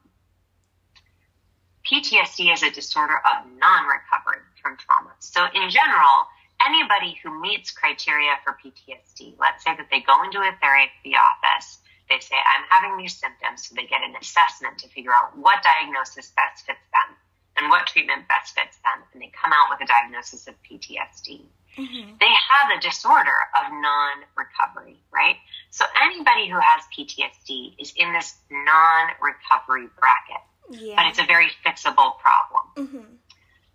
PTSD 1.90 2.52
is 2.52 2.62
a 2.62 2.71
disorder 2.71 3.16
of 3.16 3.47
non-recovery 3.59 4.45
from 4.62 4.76
trauma. 4.76 5.11
So 5.19 5.45
in 5.54 5.71
general, 5.71 6.28
anybody 6.64 7.19
who 7.23 7.40
meets 7.40 7.71
criteria 7.71 8.33
for 8.45 8.57
PTSD, 8.62 9.35
let's 9.40 9.64
say 9.64 9.75
that 9.76 9.88
they 9.90 10.00
go 10.00 10.23
into 10.23 10.38
a 10.38 10.52
therapy 10.61 11.16
office 11.16 11.78
they 12.11 12.19
say, 12.19 12.35
I'm 12.35 12.67
having 12.69 12.99
these 12.99 13.17
symptoms. 13.17 13.71
So 13.71 13.75
they 13.79 13.87
get 13.87 14.02
an 14.02 14.19
assessment 14.21 14.79
to 14.79 14.88
figure 14.88 15.14
out 15.14 15.38
what 15.38 15.62
diagnosis 15.62 16.35
best 16.35 16.67
fits 16.67 16.83
them 16.90 17.17
and 17.57 17.71
what 17.71 17.87
treatment 17.87 18.26
best 18.26 18.52
fits 18.59 18.76
them. 18.83 19.07
And 19.14 19.23
they 19.23 19.31
come 19.31 19.55
out 19.55 19.71
with 19.71 19.81
a 19.81 19.87
diagnosis 19.87 20.49
of 20.50 20.55
PTSD. 20.67 21.47
Mm-hmm. 21.79 22.19
They 22.19 22.35
have 22.50 22.76
a 22.76 22.81
disorder 22.83 23.38
of 23.62 23.71
non 23.71 24.26
recovery, 24.35 24.99
right? 25.14 25.37
So 25.71 25.85
anybody 26.02 26.50
who 26.50 26.59
has 26.59 26.83
PTSD 26.90 27.79
is 27.79 27.95
in 27.97 28.12
this 28.12 28.35
non 28.50 29.14
recovery 29.23 29.87
bracket. 29.95 30.43
Yeah. 30.71 30.97
But 30.97 31.07
it's 31.07 31.21
a 31.21 31.26
very 31.26 31.49
fixable 31.64 32.19
problem. 32.19 32.67
Mm-hmm. 32.76 33.14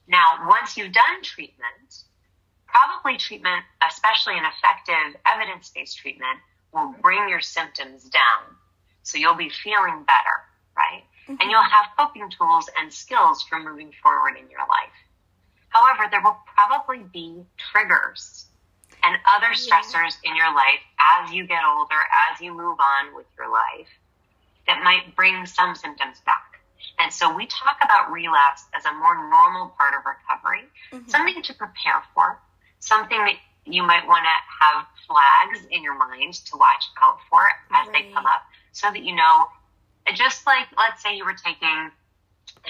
Now, 0.08 0.48
once 0.48 0.78
you've 0.78 0.94
done 0.94 1.24
treatment, 1.24 2.04
probably 2.68 3.18
treatment, 3.18 3.64
especially 3.88 4.38
an 4.38 4.44
effective 4.46 5.20
evidence 5.26 5.72
based 5.74 5.98
treatment, 5.98 6.40
will 6.76 6.94
bring 7.02 7.30
your 7.30 7.42
symptoms 7.42 8.04
down. 8.04 8.56
So 9.04 9.18
you'll 9.18 9.36
be 9.36 9.50
feeling 9.50 10.04
better, 10.06 10.38
right? 10.76 11.04
Mm-hmm. 11.24 11.42
And 11.42 11.50
you'll 11.50 11.64
have 11.64 11.86
coping 11.98 12.30
tools 12.30 12.70
and 12.78 12.94
skills 12.94 13.44
for 13.44 13.60
moving 13.60 13.92
forward 14.04 14.36
in 14.38 14.50
your 14.50 14.68
life. 14.68 14.94
However, 15.70 16.08
there 16.12 16.22
will 16.22 16.38
probably 16.54 17.04
be 17.12 17.44
triggers 17.58 18.46
and 19.04 19.18
other 19.36 19.54
stressors 19.54 20.18
yeah. 20.24 20.32
in 20.32 20.36
your 20.36 20.54
life 20.54 20.84
as 21.20 21.32
you 21.32 21.48
get 21.48 21.62
older, 21.66 22.02
as 22.32 22.42
you 22.42 22.52
move 22.52 22.78
on 22.80 23.16
with 23.16 23.26
your 23.38 23.50
life, 23.50 23.90
that 24.68 24.84
might 24.84 25.16
bring 25.16 25.46
some 25.46 25.76
symptoms 25.76 26.20
back. 26.26 26.60
And 27.00 27.12
so 27.12 27.36
we 27.36 27.46
talk 27.46 27.78
about 27.84 28.12
relapse 28.12 28.64
as 28.74 28.86
a 28.86 28.94
more 28.94 29.16
normal 29.30 29.74
part 29.78 29.94
of 29.94 30.04
recovery, 30.06 30.64
mm-hmm. 30.92 31.10
something 31.10 31.44
to 31.44 31.54
prepare 31.54 32.04
for, 32.14 32.40
something 32.80 33.18
that 33.18 33.36
you 33.66 33.82
might 33.82 34.06
want 34.08 34.24
to 34.24 34.36
have 34.62 34.86
flags 35.10 35.66
in 35.72 35.82
your 35.84 35.98
mind 35.98 36.34
to 36.34 36.58
watch 36.58 36.86
out 37.02 37.18
for 37.30 37.42
as 37.74 37.88
right. 37.88 38.06
they 38.06 38.14
come 38.14 38.26
up 38.26 38.46
so 38.72 38.90
that 38.92 39.04
you 39.04 39.16
know, 39.16 39.48
just 40.14 40.46
like, 40.46 40.68
let's 40.78 41.02
say 41.02 41.18
you 41.18 41.26
were 41.26 41.38
taking 41.38 41.90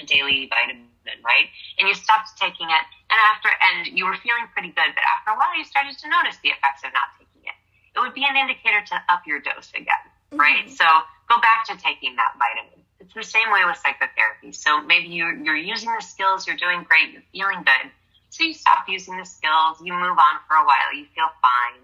a 0.00 0.04
daily 0.04 0.48
vitamin, 0.48 0.88
right? 1.24 1.48
And 1.78 1.88
you 1.88 1.94
stopped 1.94 2.36
taking 2.40 2.68
it 2.68 2.84
and 3.12 3.18
after, 3.32 3.50
and 3.52 3.92
you 3.92 4.04
were 4.06 4.16
feeling 4.16 4.48
pretty 4.52 4.72
good, 4.72 4.90
but 4.96 5.04
after 5.04 5.30
a 5.32 5.36
while 5.36 5.52
you 5.56 5.64
started 5.64 5.96
to 6.00 6.08
notice 6.08 6.40
the 6.42 6.50
effects 6.50 6.82
of 6.84 6.92
not 6.96 7.12
taking 7.20 7.44
it. 7.44 7.56
It 7.96 8.00
would 8.00 8.16
be 8.16 8.24
an 8.24 8.36
indicator 8.36 8.80
to 8.92 8.96
up 9.12 9.28
your 9.28 9.40
dose 9.40 9.70
again, 9.76 10.04
mm-hmm. 10.32 10.40
right? 10.40 10.64
So 10.68 10.84
go 11.28 11.36
back 11.40 11.68
to 11.68 11.76
taking 11.76 12.16
that 12.16 12.36
vitamin. 12.40 12.80
It's 13.00 13.12
the 13.12 13.22
same 13.22 13.52
way 13.52 13.60
with 13.68 13.76
psychotherapy. 13.76 14.52
So 14.52 14.80
maybe 14.80 15.12
you're, 15.12 15.36
you're 15.36 15.60
using 15.60 15.92
the 15.92 16.00
skills, 16.00 16.48
you're 16.48 16.56
doing 16.56 16.84
great, 16.88 17.12
you're 17.12 17.28
feeling 17.32 17.60
good 17.64 17.92
so 18.36 18.44
you 18.44 18.54
stop 18.54 18.84
using 18.88 19.16
the 19.16 19.24
skills, 19.24 19.80
you 19.82 19.92
move 19.92 20.18
on 20.18 20.36
for 20.46 20.56
a 20.56 20.64
while, 20.64 20.92
you 20.94 21.06
feel 21.14 21.32
fine. 21.40 21.80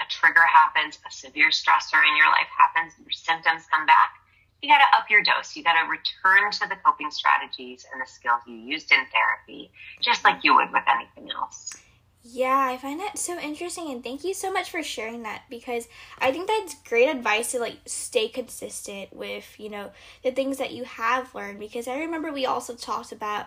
A 0.00 0.04
trigger 0.08 0.44
happens, 0.44 0.98
a 1.06 1.10
severe 1.10 1.48
stressor 1.48 2.04
in 2.04 2.16
your 2.16 2.28
life 2.28 2.48
happens, 2.52 2.92
your 3.00 3.10
symptoms 3.10 3.64
come 3.70 3.86
back. 3.86 4.12
You 4.62 4.68
got 4.68 4.78
to 4.78 4.96
up 4.96 5.08
your 5.08 5.22
dose. 5.22 5.54
You 5.56 5.62
got 5.62 5.80
to 5.80 5.88
return 5.88 6.50
to 6.50 6.68
the 6.68 6.76
coping 6.84 7.10
strategies 7.10 7.86
and 7.92 8.02
the 8.02 8.06
skills 8.06 8.42
you 8.46 8.56
used 8.56 8.90
in 8.92 8.98
therapy, 9.12 9.70
just 10.02 10.24
like 10.24 10.42
you 10.42 10.54
would 10.56 10.72
with 10.72 10.82
anything 10.88 11.30
else. 11.30 11.74
Yeah, 12.22 12.68
I 12.70 12.76
find 12.76 13.00
that 13.00 13.16
so 13.16 13.38
interesting 13.38 13.90
and 13.90 14.02
thank 14.02 14.24
you 14.24 14.34
so 14.34 14.52
much 14.52 14.70
for 14.70 14.82
sharing 14.82 15.22
that 15.22 15.42
because 15.48 15.88
I 16.18 16.32
think 16.32 16.48
that's 16.48 16.74
great 16.86 17.08
advice 17.08 17.52
to 17.52 17.60
like 17.60 17.78
stay 17.86 18.28
consistent 18.28 19.14
with, 19.14 19.54
you 19.58 19.70
know, 19.70 19.92
the 20.22 20.32
things 20.32 20.58
that 20.58 20.72
you 20.72 20.84
have 20.84 21.34
learned 21.34 21.60
because 21.60 21.86
I 21.88 22.00
remember 22.00 22.32
we 22.32 22.44
also 22.44 22.74
talked 22.74 23.12
about 23.12 23.46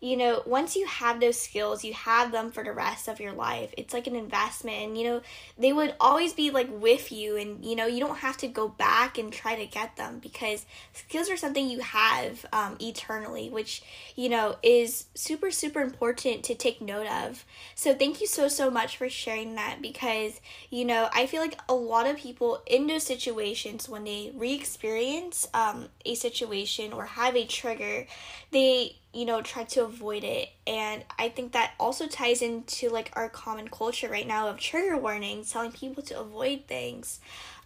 you 0.00 0.16
know, 0.16 0.42
once 0.46 0.76
you 0.76 0.86
have 0.86 1.20
those 1.20 1.40
skills, 1.40 1.84
you 1.84 1.92
have 1.92 2.30
them 2.30 2.52
for 2.52 2.62
the 2.62 2.72
rest 2.72 3.08
of 3.08 3.18
your 3.18 3.32
life. 3.32 3.74
It's 3.76 3.92
like 3.92 4.06
an 4.06 4.14
investment, 4.14 4.76
and 4.76 4.98
you 4.98 5.04
know, 5.04 5.20
they 5.58 5.72
would 5.72 5.94
always 6.00 6.32
be 6.32 6.50
like 6.50 6.68
with 6.70 7.10
you, 7.10 7.36
and 7.36 7.64
you 7.64 7.74
know, 7.74 7.86
you 7.86 7.98
don't 7.98 8.18
have 8.18 8.36
to 8.38 8.48
go 8.48 8.68
back 8.68 9.18
and 9.18 9.32
try 9.32 9.56
to 9.56 9.66
get 9.66 9.96
them 9.96 10.20
because 10.20 10.66
skills 10.92 11.28
are 11.28 11.36
something 11.36 11.68
you 11.68 11.80
have 11.80 12.46
um, 12.52 12.76
eternally, 12.80 13.50
which 13.50 13.82
you 14.14 14.28
know 14.28 14.56
is 14.62 15.06
super, 15.14 15.50
super 15.50 15.80
important 15.80 16.44
to 16.44 16.54
take 16.54 16.80
note 16.80 17.08
of. 17.08 17.44
So, 17.74 17.92
thank 17.92 18.20
you 18.20 18.28
so, 18.28 18.46
so 18.46 18.70
much 18.70 18.96
for 18.96 19.08
sharing 19.08 19.56
that 19.56 19.82
because 19.82 20.40
you 20.70 20.84
know, 20.84 21.08
I 21.12 21.26
feel 21.26 21.40
like 21.40 21.58
a 21.68 21.74
lot 21.74 22.06
of 22.06 22.16
people 22.16 22.62
in 22.66 22.86
those 22.86 23.02
situations 23.02 23.88
when 23.88 24.04
they 24.04 24.32
re 24.34 24.54
experience 24.54 25.48
um, 25.54 25.88
a 26.04 26.14
situation 26.14 26.92
or 26.92 27.06
have 27.06 27.36
a 27.36 27.46
trigger, 27.46 28.06
they 28.50 28.96
you 29.12 29.24
know 29.24 29.40
try 29.42 29.64
to 29.64 29.84
avoid 29.84 30.24
it. 30.24 30.50
And 30.66 31.04
i 31.18 31.28
think 31.28 31.52
that 31.52 31.72
also 31.78 32.06
ties 32.06 32.42
into 32.42 32.88
like 32.88 33.10
our 33.14 33.28
common 33.28 33.68
culture 33.68 34.08
right 34.08 34.26
now 34.26 34.48
of 34.48 34.58
trigger 34.58 34.96
warnings 34.96 35.50
telling 35.52 35.72
people 35.72 36.02
to 36.04 36.20
avoid 36.20 36.66
things 36.66 37.20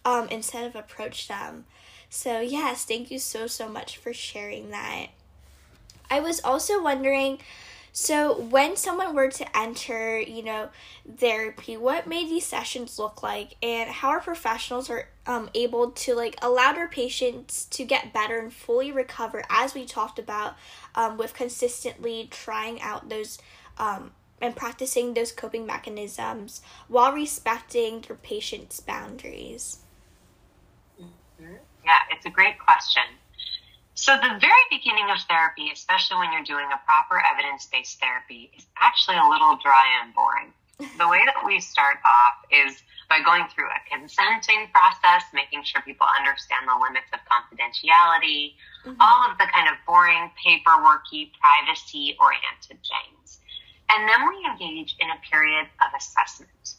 um, 0.05 0.27
instead 0.29 0.65
of 0.65 0.75
approach 0.75 1.27
them. 1.27 1.65
So 2.09 2.39
yes 2.41 2.85
thank 2.85 3.11
you 3.11 3.19
so 3.19 3.47
so 3.47 3.67
much 3.67 3.97
for 3.97 4.13
sharing 4.13 4.71
that. 4.71 5.07
I 6.09 6.19
was 6.19 6.41
also 6.43 6.81
wondering 6.81 7.39
so 7.95 8.35
when 8.39 8.75
someone 8.75 9.13
were 9.13 9.29
to 9.29 9.57
enter, 9.57 10.19
you 10.19 10.41
know, 10.41 10.69
therapy, 11.17 11.77
what 11.77 12.07
may 12.07 12.27
these 12.27 12.43
sessions 12.43 12.97
look 12.97 13.21
like 13.21 13.55
and 13.61 13.87
how 13.87 14.09
are 14.09 14.19
professionals 14.19 14.89
are 14.89 15.09
um, 15.27 15.51
able 15.53 15.91
to 15.91 16.15
like 16.15 16.35
allow 16.41 16.73
their 16.73 16.87
patients 16.87 17.65
to 17.65 17.85
get 17.85 18.11
better 18.11 18.39
and 18.39 18.51
fully 18.51 18.91
recover 18.91 19.43
as 19.47 19.75
we 19.75 19.85
talked 19.85 20.17
about 20.17 20.55
um, 20.95 21.17
with 21.17 21.35
consistently 21.35 22.27
trying 22.31 22.81
out 22.81 23.09
those 23.09 23.37
um, 23.77 24.11
and 24.41 24.55
practicing 24.55 25.13
those 25.13 25.31
coping 25.31 25.67
mechanisms 25.67 26.63
while 26.87 27.13
respecting 27.13 28.01
their 28.01 28.17
patient's 28.17 28.79
boundaries? 28.79 29.77
Mm-hmm. 30.99 31.53
Yeah, 31.85 31.99
it's 32.11 32.25
a 32.25 32.31
great 32.31 32.57
question. 32.57 33.03
So, 34.03 34.19
the 34.19 34.35
very 34.35 34.65
beginning 34.69 35.07
of 35.15 35.23
therapy, 35.31 35.71
especially 35.71 36.19
when 36.19 36.35
you're 36.35 36.43
doing 36.43 36.67
a 36.75 36.79
proper 36.83 37.23
evidence 37.23 37.71
based 37.71 38.03
therapy, 38.03 38.51
is 38.51 38.67
actually 38.75 39.15
a 39.15 39.23
little 39.31 39.55
dry 39.63 39.87
and 40.03 40.11
boring. 40.11 40.51
The 40.99 41.07
way 41.07 41.23
that 41.23 41.39
we 41.47 41.63
start 41.63 42.03
off 42.03 42.43
is 42.51 42.83
by 43.07 43.23
going 43.23 43.47
through 43.47 43.71
a 43.71 43.79
consenting 43.87 44.67
process, 44.75 45.23
making 45.31 45.63
sure 45.63 45.79
people 45.87 46.03
understand 46.19 46.67
the 46.67 46.75
limits 46.83 47.07
of 47.15 47.23
confidentiality, 47.31 48.59
mm-hmm. 48.83 48.99
all 48.99 49.31
of 49.31 49.39
the 49.39 49.47
kind 49.47 49.71
of 49.71 49.79
boring, 49.87 50.27
paperworky, 50.35 51.31
privacy 51.39 52.19
oriented 52.19 52.83
things. 52.83 53.39
And 53.87 54.03
then 54.03 54.27
we 54.27 54.35
engage 54.43 54.99
in 54.99 55.15
a 55.15 55.19
period 55.31 55.71
of 55.79 55.95
assessment. 55.95 56.75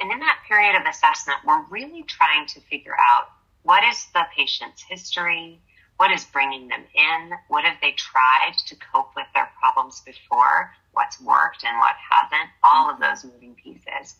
And 0.00 0.08
in 0.08 0.18
that 0.24 0.40
period 0.48 0.72
of 0.72 0.88
assessment, 0.88 1.44
we're 1.44 1.68
really 1.68 2.02
trying 2.08 2.48
to 2.56 2.64
figure 2.72 2.96
out 2.96 3.28
what 3.62 3.84
is 3.84 4.08
the 4.14 4.24
patient's 4.34 4.80
history, 4.88 5.60
what 6.00 6.10
is 6.10 6.24
bringing 6.24 6.66
them 6.68 6.82
in? 6.94 7.30
What 7.48 7.64
have 7.64 7.76
they 7.82 7.92
tried 7.92 8.56
to 8.68 8.74
cope 8.90 9.12
with 9.14 9.26
their 9.34 9.50
problems 9.60 10.00
before? 10.00 10.72
What's 10.92 11.20
worked 11.20 11.62
and 11.62 11.76
what 11.76 11.94
hasn't? 12.00 12.48
All 12.64 12.88
of 12.88 12.98
those 12.98 13.22
moving 13.22 13.54
pieces. 13.54 14.16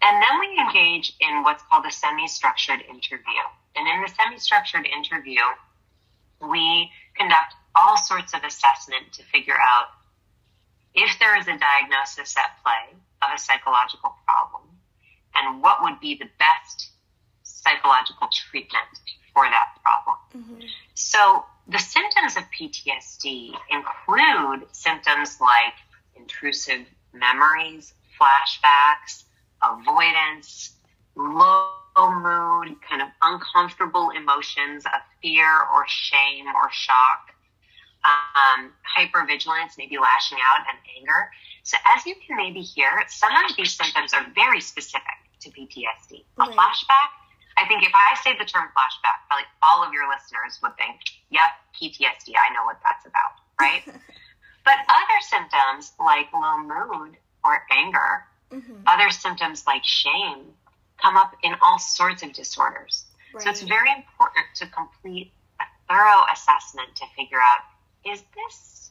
And 0.00 0.16
then 0.16 0.40
we 0.40 0.58
engage 0.58 1.12
in 1.20 1.42
what's 1.42 1.62
called 1.64 1.84
a 1.84 1.92
semi-structured 1.92 2.80
interview. 2.88 3.44
And 3.76 3.86
in 3.86 4.00
the 4.00 4.08
semi-structured 4.08 4.86
interview, 4.86 5.44
we 6.40 6.90
conduct 7.14 7.52
all 7.76 7.98
sorts 7.98 8.32
of 8.32 8.42
assessment 8.42 9.12
to 9.12 9.22
figure 9.24 9.60
out 9.60 9.88
if 10.94 11.18
there 11.18 11.38
is 11.38 11.46
a 11.48 11.60
diagnosis 11.60 12.34
at 12.38 12.56
play 12.64 12.96
of 13.20 13.28
a 13.34 13.38
psychological 13.38 14.14
problem 14.24 14.62
and 15.34 15.60
what 15.60 15.82
would 15.82 16.00
be 16.00 16.14
the 16.14 16.30
best 16.38 16.92
psychological 17.42 18.30
treatment 18.32 18.88
for 19.40 19.48
that 19.48 19.68
problem. 19.82 20.16
Mm-hmm. 20.36 20.66
So 20.94 21.44
the 21.68 21.78
symptoms 21.78 22.36
of 22.36 22.44
PTSD 22.50 23.54
include 23.70 24.68
symptoms 24.72 25.40
like 25.40 25.74
intrusive 26.16 26.86
memories, 27.12 27.94
flashbacks, 28.20 29.24
avoidance, 29.62 30.72
low 31.16 31.70
mood, 31.96 32.76
kind 32.88 33.02
of 33.02 33.08
uncomfortable 33.22 34.10
emotions 34.10 34.84
of 34.84 35.00
fear 35.22 35.48
or 35.74 35.84
shame 35.86 36.46
or 36.54 36.70
shock, 36.70 37.32
um, 38.04 38.72
hypervigilance, 38.96 39.76
maybe 39.78 39.96
lashing 39.98 40.38
out 40.38 40.66
and 40.68 40.78
anger. 40.98 41.30
So 41.62 41.76
as 41.96 42.04
you 42.04 42.14
can 42.26 42.36
maybe 42.36 42.60
hear, 42.60 43.04
some 43.08 43.32
of 43.32 43.56
these 43.56 43.72
symptoms 43.72 44.12
are 44.12 44.26
very 44.34 44.60
specific 44.60 45.02
to 45.40 45.50
PTSD. 45.50 46.24
A 46.38 46.46
flashback 46.46 47.10
I 47.60 47.68
think 47.68 47.82
if 47.82 47.92
I 47.94 48.16
say 48.22 48.36
the 48.38 48.44
term 48.44 48.68
flashback, 48.76 49.26
probably 49.28 49.44
all 49.62 49.84
of 49.84 49.92
your 49.92 50.08
listeners 50.08 50.58
would 50.62 50.76
think, 50.76 51.00
yep, 51.30 51.52
PTSD, 51.76 52.34
I 52.34 52.52
know 52.54 52.64
what 52.64 52.78
that's 52.82 53.04
about, 53.04 53.36
right? 53.60 53.82
but 54.64 54.74
other 54.88 55.18
symptoms 55.20 55.92
like 55.98 56.32
low 56.32 56.58
mood 56.58 57.16
or 57.44 57.62
anger, 57.70 58.24
mm-hmm. 58.50 58.82
other 58.86 59.10
symptoms 59.10 59.64
like 59.66 59.84
shame 59.84 60.46
come 61.00 61.16
up 61.16 61.34
in 61.42 61.54
all 61.62 61.78
sorts 61.78 62.22
of 62.22 62.32
disorders. 62.32 63.04
Right. 63.34 63.44
So 63.44 63.50
it's 63.50 63.62
very 63.62 63.90
important 63.90 64.46
to 64.56 64.66
complete 64.66 65.32
a 65.60 65.64
thorough 65.88 66.24
assessment 66.32 66.96
to 66.96 67.04
figure 67.16 67.38
out 67.38 67.60
is 68.04 68.22
this 68.34 68.90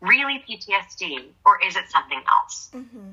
really 0.00 0.44
PTSD 0.48 1.28
or 1.44 1.58
is 1.64 1.76
it 1.76 1.84
something 1.88 2.20
else? 2.28 2.70
Mm-hmm. 2.74 3.10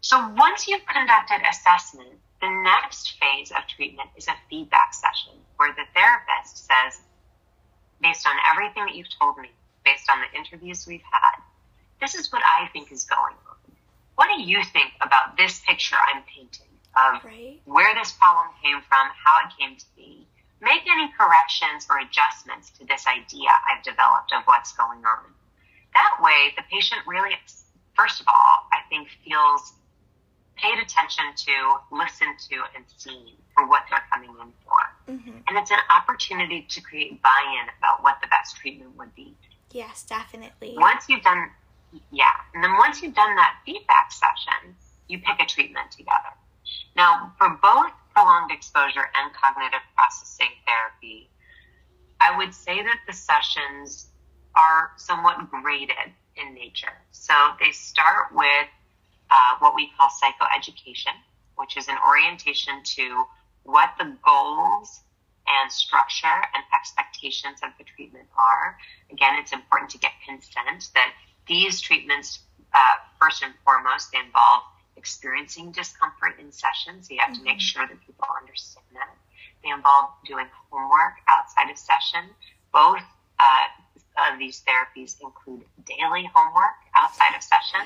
So 0.00 0.32
once 0.36 0.68
you've 0.68 0.84
conducted 0.86 1.40
assessment, 1.48 2.10
the 2.44 2.62
next 2.62 3.16
phase 3.16 3.50
of 3.50 3.66
treatment 3.66 4.10
is 4.16 4.28
a 4.28 4.36
feedback 4.50 4.92
session 4.92 5.32
where 5.56 5.72
the 5.72 5.88
therapist 5.96 6.68
says, 6.68 7.00
based 8.02 8.26
on 8.26 8.36
everything 8.52 8.84
that 8.84 8.94
you've 8.94 9.18
told 9.18 9.38
me, 9.38 9.48
based 9.84 10.10
on 10.10 10.18
the 10.20 10.38
interviews 10.38 10.86
we've 10.86 11.08
had, 11.10 11.40
this 12.00 12.14
is 12.14 12.30
what 12.30 12.42
I 12.44 12.68
think 12.68 12.92
is 12.92 13.04
going 13.04 13.36
on. 13.48 13.56
What 14.16 14.28
do 14.36 14.42
you 14.42 14.62
think 14.62 14.92
about 15.00 15.38
this 15.38 15.60
picture 15.66 15.96
I'm 15.96 16.22
painting 16.28 16.68
of 16.94 17.24
right. 17.24 17.60
where 17.64 17.94
this 17.94 18.12
problem 18.12 18.52
came 18.62 18.80
from, 18.88 19.08
how 19.16 19.48
it 19.48 19.56
came 19.58 19.76
to 19.76 19.86
be? 19.96 20.26
Make 20.60 20.84
any 20.84 21.10
corrections 21.16 21.88
or 21.88 21.98
adjustments 21.98 22.70
to 22.78 22.84
this 22.84 23.06
idea 23.06 23.48
I've 23.68 23.82
developed 23.82 24.32
of 24.36 24.44
what's 24.44 24.72
going 24.72 25.00
on. 25.00 25.32
That 25.94 26.20
way, 26.20 26.52
the 26.56 26.64
patient 26.70 27.00
really, 27.06 27.32
first 27.96 28.20
of 28.20 28.28
all, 28.28 28.68
I 28.72 28.84
think 28.90 29.08
feels 29.24 29.72
paid 30.56 30.78
attention 30.82 31.24
to, 31.36 31.52
listened 31.90 32.38
to, 32.50 32.56
and 32.74 32.84
seen 32.96 33.34
for 33.54 33.66
what 33.68 33.82
they're 33.90 34.04
coming 34.12 34.30
in 34.30 34.52
for. 34.64 35.12
Mm-hmm. 35.12 35.38
And 35.48 35.58
it's 35.58 35.70
an 35.70 35.78
opportunity 35.94 36.66
to 36.68 36.80
create 36.80 37.22
buy 37.22 37.60
in 37.62 37.68
about 37.78 38.02
what 38.02 38.18
the 38.20 38.28
best 38.28 38.56
treatment 38.56 38.96
would 38.96 39.14
be. 39.14 39.34
Yes, 39.72 40.04
definitely. 40.04 40.74
Once 40.76 41.08
you've 41.08 41.22
done, 41.22 41.50
yeah, 42.10 42.26
and 42.54 42.62
then 42.62 42.72
once 42.78 43.02
you've 43.02 43.14
done 43.14 43.34
that 43.36 43.56
feedback 43.66 44.12
session, 44.12 44.76
you 45.08 45.18
pick 45.18 45.40
a 45.40 45.46
treatment 45.46 45.90
together. 45.90 46.32
Now, 46.96 47.32
for 47.38 47.50
both 47.60 47.90
prolonged 48.14 48.52
exposure 48.52 49.10
and 49.14 49.34
cognitive 49.34 49.80
processing 49.96 50.50
therapy, 50.66 51.28
I 52.20 52.36
would 52.38 52.54
say 52.54 52.82
that 52.82 53.00
the 53.06 53.12
sessions 53.12 54.06
are 54.54 54.92
somewhat 54.96 55.50
graded 55.50 56.14
in 56.36 56.54
nature. 56.54 56.92
So 57.10 57.34
they 57.60 57.72
start 57.72 58.32
with 58.32 58.68
uh, 59.34 59.56
what 59.58 59.74
we 59.74 59.90
call 59.98 60.08
psychoeducation. 60.08 61.14
which 61.56 61.76
is 61.76 61.86
an 61.86 61.96
orientation 62.06 62.82
to 62.82 63.24
what 63.62 63.90
the 63.98 64.16
goals 64.24 65.00
and 65.46 65.70
structure 65.70 66.40
and 66.54 66.62
expectations 66.74 67.60
of 67.62 67.70
the 67.78 67.84
treatment 67.84 68.26
are. 68.36 68.76
Again, 69.12 69.34
it's 69.38 69.52
important 69.52 69.90
to 69.90 69.98
get 69.98 70.12
consent 70.26 70.90
that 70.94 71.12
these 71.46 71.80
treatments, 71.80 72.40
uh, 72.72 72.96
first 73.20 73.42
and 73.42 73.54
foremost, 73.64 74.10
they 74.12 74.18
involve 74.18 74.62
experiencing 74.96 75.70
discomfort 75.70 76.40
in 76.40 76.50
sessions. 76.50 77.08
So 77.08 77.14
you 77.14 77.20
have 77.20 77.30
mm-hmm. 77.30 77.38
to 77.38 77.44
make 77.44 77.58
mm-hmm. 77.58 77.72
sure 77.78 77.86
that 77.86 78.00
people 78.06 78.26
understand 78.40 78.86
that. 78.94 79.14
They 79.62 79.70
involve 79.70 80.10
doing 80.26 80.46
homework 80.70 81.14
outside 81.28 81.70
of 81.70 81.78
session. 81.78 82.30
Both 82.72 83.04
uh, 83.38 83.66
of 84.16 84.38
these 84.38 84.62
therapies 84.62 85.20
include 85.20 85.64
daily 85.86 86.30
homework 86.34 86.78
outside 86.94 87.34
of 87.34 87.42
session, 87.42 87.80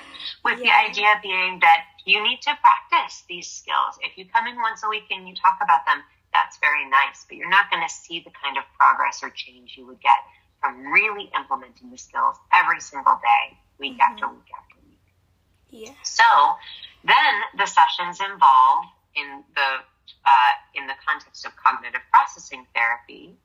with 0.45 0.59
yeah. 0.59 0.65
the 0.65 0.91
idea 0.91 1.13
being 1.23 1.59
that 1.61 1.85
you 2.05 2.23
need 2.23 2.41
to 2.43 2.53
practice 2.61 3.25
these 3.29 3.49
skills. 3.49 3.99
If 4.03 4.17
you 4.17 4.27
come 4.27 4.47
in 4.47 4.57
once 4.57 4.83
a 4.85 4.89
week 4.89 5.09
and 5.11 5.29
you 5.29 5.35
talk 5.35 5.59
about 5.63 5.87
them, 5.87 6.03
that's 6.33 6.59
very 6.59 6.89
nice, 6.89 7.25
but 7.27 7.37
you're 7.37 7.49
not 7.49 7.71
going 7.71 7.83
to 7.83 7.93
see 7.93 8.21
the 8.21 8.31
kind 8.31 8.59
of 8.59 8.65
progress 8.79 9.21
or 9.23 9.31
change 9.31 9.77
you 9.77 9.87
would 9.87 10.01
get 10.01 10.21
from 10.61 10.93
really 10.93 11.31
implementing 11.37 11.91
the 11.91 11.99
skills 11.99 12.37
every 12.53 12.81
single 12.81 13.19
day, 13.23 13.57
week 13.79 13.95
mm-hmm. 13.95 14.13
after 14.13 14.29
week 14.29 14.51
after 14.53 14.77
week. 14.85 15.05
Yeah. 15.71 15.95
So 16.03 16.25
then 17.05 17.33
the 17.57 17.67
sessions 17.67 18.21
involve 18.21 18.85
in 19.15 19.45
the 19.55 19.71
uh, 20.25 20.53
in 20.75 20.87
the 20.87 20.95
context 21.07 21.47
of 21.47 21.53
cognitive 21.57 22.01
processing 22.13 22.67
therapy, 22.75 23.37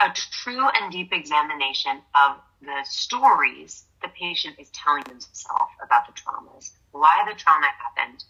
a 0.00 0.10
true 0.10 0.68
and 0.68 0.92
deep 0.92 1.12
examination 1.12 2.00
of 2.14 2.36
the 2.60 2.84
stories 2.84 3.84
the 4.02 4.08
patient 4.08 4.56
is 4.58 4.68
telling 4.70 5.02
themselves 5.04 5.72
about 5.82 6.06
the 6.06 6.12
traumas, 6.12 6.70
why 6.92 7.24
the 7.26 7.38
trauma 7.38 7.66
happened, 7.78 8.24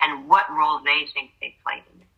and 0.00 0.28
what 0.28 0.50
role 0.50 0.80
they 0.84 1.06
think 1.14 1.30
they 1.40 1.54
played 1.64 1.84
in 1.94 2.00
it. 2.02 2.08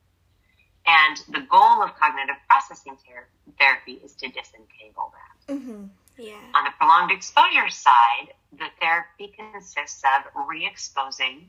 And 0.87 1.17
the 1.35 1.47
goal 1.47 1.83
of 1.83 1.95
cognitive 1.97 2.37
processing 2.49 2.97
ter- 3.07 3.29
therapy 3.59 4.01
is 4.05 4.15
to 4.17 4.29
disentangle 4.29 5.13
that. 5.13 5.55
Mm-hmm. 5.55 5.85
Yeah. 6.19 6.41
On 6.55 6.65
the 6.65 6.71
prolonged 6.79 7.11
exposure 7.11 7.69
side, 7.69 8.33
the 8.53 8.69
therapy 8.81 9.33
consists 9.37 10.03
of 10.05 10.47
re 10.47 10.67
exposing 10.67 11.49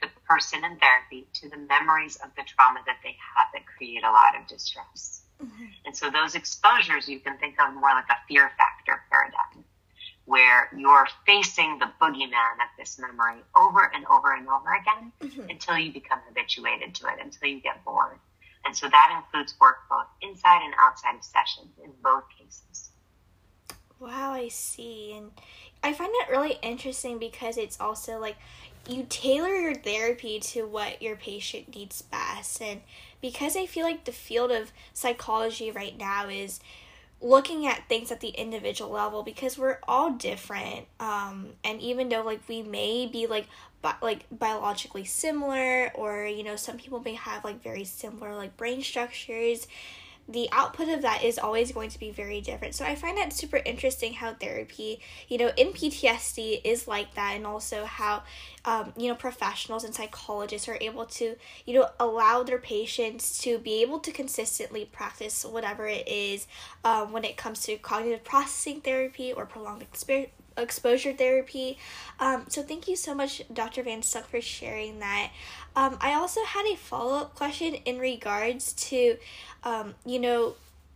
the 0.00 0.08
person 0.28 0.64
in 0.64 0.78
therapy 0.78 1.26
to 1.34 1.48
the 1.48 1.56
memories 1.56 2.16
of 2.16 2.30
the 2.36 2.42
trauma 2.46 2.80
that 2.86 2.98
they 3.02 3.16
have 3.34 3.48
that 3.52 3.66
create 3.66 4.04
a 4.04 4.10
lot 4.10 4.38
of 4.38 4.46
distress. 4.46 5.22
Mm-hmm. 5.42 5.64
And 5.86 5.96
so 5.96 6.10
those 6.10 6.34
exposures 6.34 7.08
you 7.08 7.20
can 7.20 7.38
think 7.38 7.56
of 7.60 7.74
more 7.74 7.90
like 7.90 8.08
a 8.10 8.16
fear 8.26 8.50
factor 8.56 9.02
paradigm, 9.10 9.64
where 10.24 10.68
you're 10.76 11.06
facing 11.24 11.78
the 11.78 11.90
boogeyman 12.00 12.54
of 12.60 12.68
this 12.76 12.98
memory 12.98 13.40
over 13.56 13.90
and 13.94 14.04
over 14.06 14.34
and 14.34 14.48
over 14.48 14.74
again 14.74 15.12
mm-hmm. 15.20 15.48
until 15.50 15.78
you 15.78 15.92
become 15.92 16.18
habituated 16.28 16.94
to 16.96 17.06
it, 17.06 17.14
until 17.22 17.48
you 17.48 17.60
get 17.60 17.84
bored. 17.84 18.18
And 18.64 18.76
so 18.76 18.88
that 18.88 19.22
includes 19.22 19.54
work 19.60 19.76
both 19.88 20.06
inside 20.20 20.62
and 20.64 20.74
outside 20.80 21.14
of 21.14 21.24
sessions 21.24 21.70
in 21.82 21.90
both 22.02 22.24
cases. 22.36 22.90
Wow, 24.00 24.32
I 24.32 24.48
see. 24.48 25.14
And 25.16 25.30
I 25.82 25.92
find 25.92 26.10
that 26.10 26.30
really 26.30 26.58
interesting 26.62 27.18
because 27.18 27.56
it's 27.56 27.80
also 27.80 28.18
like 28.18 28.36
you 28.88 29.06
tailor 29.08 29.54
your 29.54 29.74
therapy 29.74 30.40
to 30.40 30.66
what 30.66 31.02
your 31.02 31.16
patient 31.16 31.74
needs 31.74 32.02
best. 32.02 32.60
And 32.62 32.80
because 33.20 33.56
I 33.56 33.66
feel 33.66 33.84
like 33.84 34.04
the 34.04 34.12
field 34.12 34.50
of 34.50 34.72
psychology 34.94 35.70
right 35.70 35.96
now 35.96 36.28
is 36.28 36.60
looking 37.20 37.66
at 37.66 37.88
things 37.88 38.12
at 38.12 38.20
the 38.20 38.28
individual 38.28 38.90
level 38.90 39.22
because 39.22 39.58
we're 39.58 39.78
all 39.88 40.12
different 40.12 40.86
um 41.00 41.48
and 41.64 41.80
even 41.80 42.08
though 42.08 42.22
like 42.22 42.40
we 42.48 42.62
may 42.62 43.08
be 43.08 43.26
like 43.26 43.48
bi- 43.82 43.96
like 44.00 44.24
biologically 44.30 45.04
similar 45.04 45.90
or 45.96 46.26
you 46.26 46.44
know 46.44 46.54
some 46.54 46.76
people 46.76 47.00
may 47.00 47.14
have 47.14 47.44
like 47.44 47.60
very 47.60 47.82
similar 47.82 48.36
like 48.36 48.56
brain 48.56 48.80
structures 48.80 49.66
the 50.28 50.48
output 50.52 50.88
of 50.88 51.02
that 51.02 51.24
is 51.24 51.38
always 51.38 51.72
going 51.72 51.88
to 51.88 51.98
be 51.98 52.10
very 52.10 52.40
different. 52.40 52.74
So 52.74 52.84
I 52.84 52.94
find 52.94 53.16
that 53.16 53.32
super 53.32 53.56
interesting 53.64 54.12
how 54.12 54.34
therapy, 54.34 55.00
you 55.26 55.38
know, 55.38 55.50
in 55.56 55.68
PTSD 55.68 56.60
is 56.64 56.86
like 56.86 57.14
that, 57.14 57.34
and 57.34 57.46
also 57.46 57.86
how, 57.86 58.22
um, 58.66 58.92
you 58.96 59.08
know, 59.08 59.14
professionals 59.14 59.84
and 59.84 59.94
psychologists 59.94 60.68
are 60.68 60.76
able 60.80 61.06
to, 61.06 61.36
you 61.64 61.74
know, 61.74 61.88
allow 61.98 62.42
their 62.42 62.58
patients 62.58 63.38
to 63.38 63.58
be 63.58 63.80
able 63.80 64.00
to 64.00 64.12
consistently 64.12 64.84
practice 64.84 65.44
whatever 65.44 65.86
it 65.86 66.06
is 66.06 66.46
um, 66.84 67.12
when 67.12 67.24
it 67.24 67.36
comes 67.38 67.60
to 67.60 67.76
cognitive 67.78 68.22
processing 68.22 68.82
therapy 68.82 69.32
or 69.32 69.46
prolonged 69.46 69.82
experience 69.82 70.32
exposure 70.58 71.12
therapy. 71.12 71.78
Um, 72.20 72.44
so 72.48 72.62
thank 72.62 72.88
you 72.88 72.96
so 72.96 73.14
much, 73.14 73.42
Dr. 73.52 73.82
Van 73.82 74.00
Stolk, 74.02 74.24
for 74.24 74.40
sharing 74.40 74.98
that. 75.00 75.30
Um, 75.76 75.98
I 76.00 76.14
also 76.14 76.44
had 76.44 76.66
a 76.66 76.76
follow 76.76 77.18
up 77.18 77.34
question 77.34 77.74
in 77.74 77.98
regards 77.98 78.72
to, 78.74 79.16
um, 79.64 79.94
you 80.04 80.18
know, 80.18 80.54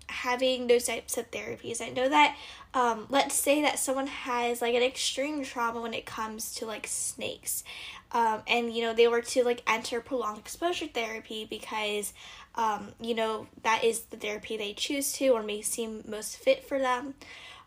having 0.08 0.66
those 0.66 0.84
types 0.84 1.16
of 1.16 1.30
therapies. 1.30 1.80
I 1.80 1.88
know 1.88 2.08
that, 2.08 2.36
um, 2.74 3.06
let's 3.08 3.34
say 3.34 3.62
that 3.62 3.78
someone 3.78 4.06
has 4.06 4.60
like 4.60 4.74
an 4.74 4.82
extreme 4.82 5.44
trauma 5.44 5.80
when 5.80 5.94
it 5.94 6.06
comes 6.06 6.54
to 6.56 6.66
like 6.66 6.86
snakes, 6.86 7.64
um, 8.12 8.42
and 8.46 8.74
you 8.74 8.82
know 8.82 8.92
they 8.92 9.08
were 9.08 9.22
to 9.22 9.42
like 9.42 9.62
enter 9.66 10.00
prolonged 10.00 10.38
exposure 10.38 10.86
therapy 10.86 11.46
because, 11.48 12.12
um, 12.54 12.92
you 13.00 13.14
know 13.14 13.46
that 13.62 13.84
is 13.84 14.00
the 14.02 14.16
therapy 14.16 14.56
they 14.56 14.72
choose 14.74 15.12
to 15.12 15.28
or 15.28 15.42
may 15.42 15.62
seem 15.62 16.04
most 16.06 16.36
fit 16.36 16.64
for 16.64 16.78
them 16.78 17.14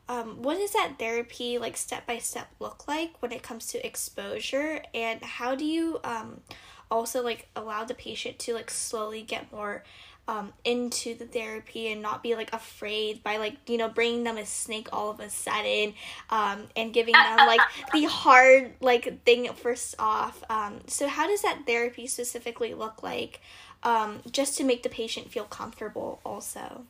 um, 0.08 0.42
what 0.42 0.58
does 0.58 0.74
that 0.74 0.94
therapy 1.00 1.58
like 1.58 1.78
step 1.78 2.06
by 2.06 2.20
step 2.20 2.48
look 2.60 2.88
like 2.88 3.22
when 3.22 3.32
it 3.32 3.44
comes 3.44 3.68
to 3.68 3.86
exposure? 3.86 4.82
And 4.94 5.22
how 5.24 5.56
do 5.56 5.66
you 5.66 6.00
um, 6.04 6.42
also 6.92 7.24
like 7.24 7.48
allow 7.56 7.84
the 7.84 7.96
patient 7.96 8.40
to 8.40 8.54
like 8.54 8.70
slowly 8.70 9.22
get 9.22 9.52
more 9.52 9.84
um, 10.28 10.54
into 10.64 11.16
the 11.16 11.26
therapy 11.26 11.92
and 11.92 12.02
not 12.02 12.24
be 12.24 12.36
like 12.36 12.52
afraid 12.54 13.24
by 13.24 13.38
like 13.38 13.58
you 13.70 13.78
know 13.78 13.90
bringing 13.90 14.24
them 14.24 14.38
a 14.38 14.46
snake 14.46 14.88
all 14.92 15.12
of 15.12 15.20
a 15.20 15.30
sudden 15.30 15.94
um, 16.30 16.64
and 16.76 16.94
giving 16.94 17.14
them 17.14 17.38
like 17.38 17.62
the 17.94 18.06
hard 18.06 18.74
like 18.82 19.24
thing 19.24 19.52
first 19.54 19.96
off? 19.98 20.44
Um, 20.50 20.82
so 20.88 21.08
how 21.08 21.28
does 21.28 21.42
that 21.42 21.64
therapy 21.66 22.08
specifically 22.08 22.74
look 22.74 23.02
like 23.02 23.42
um, 23.84 24.22
just 24.32 24.58
to 24.58 24.64
make 24.64 24.84
the 24.84 24.90
patient 24.90 25.32
feel 25.32 25.46
comfortable 25.46 26.20
also 26.26 26.86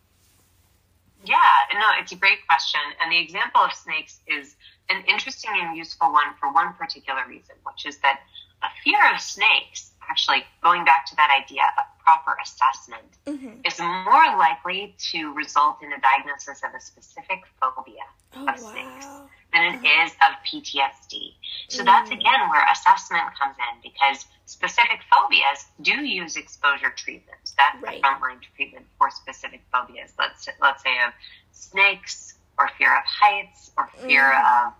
it's 2.00 2.12
a 2.12 2.16
great 2.16 2.46
question. 2.48 2.82
And 3.02 3.12
the 3.12 3.20
example 3.20 3.62
of 3.62 3.74
snakes 3.74 4.20
is 4.28 4.56
an 4.90 5.04
interesting 5.08 5.52
and 5.56 5.78
useful 5.78 6.12
one 6.12 6.36
for 6.40 6.52
one 6.52 6.74
particular 6.74 7.22
reason, 7.28 7.56
which 7.66 7.86
is 7.86 7.98
that 8.00 8.20
a 8.64 8.68
fear 8.84 9.00
of 9.14 9.20
snakes, 9.20 9.92
actually 10.10 10.44
going 10.64 10.86
back 10.86 11.06
to 11.08 11.16
that 11.16 11.30
idea 11.44 11.64
of 11.78 11.86
proper 12.04 12.38
assessment, 12.42 13.10
mm-hmm. 13.26 13.62
is 13.66 13.80
more 13.80 14.38
likely 14.38 14.96
to 15.12 15.34
result 15.34 15.78
in 15.82 15.92
a 15.92 16.00
diagnosis 16.00 16.62
of 16.64 16.74
a 16.76 16.82
specific 16.82 17.42
phobia 17.60 18.06
oh, 18.36 18.48
of 18.48 18.62
wow. 18.62 18.72
snakes 18.72 19.08
than 19.56 19.74
it 19.74 19.86
uh-huh. 19.88 20.32
of 20.32 20.36
PTSD. 20.46 21.34
So 21.70 21.82
mm. 21.82 21.86
that's 21.86 22.12
again 22.12 22.50
where 22.50 22.64
assessment 22.72 23.24
comes 23.40 23.56
in 23.58 23.82
because 23.82 24.26
specific 24.46 25.00
phobias 25.10 25.66
do 25.82 26.04
use 26.04 26.36
exposure 26.36 26.92
treatments. 26.96 27.56
That's 27.58 27.82
right. 27.82 28.02
the 28.02 28.08
frontline 28.08 28.42
treatment 28.56 28.86
for 28.98 29.10
specific 29.10 29.62
phobias. 29.72 30.12
Let's 30.20 30.48
let's 30.62 30.84
say 30.84 30.96
of 31.08 31.14
snakes 31.52 32.34
or 32.60 32.70
fear 32.78 32.96
of 32.96 33.04
heights 33.06 33.72
or 33.78 33.90
fear 34.06 34.34
mm. 34.34 34.68
of 34.68 34.74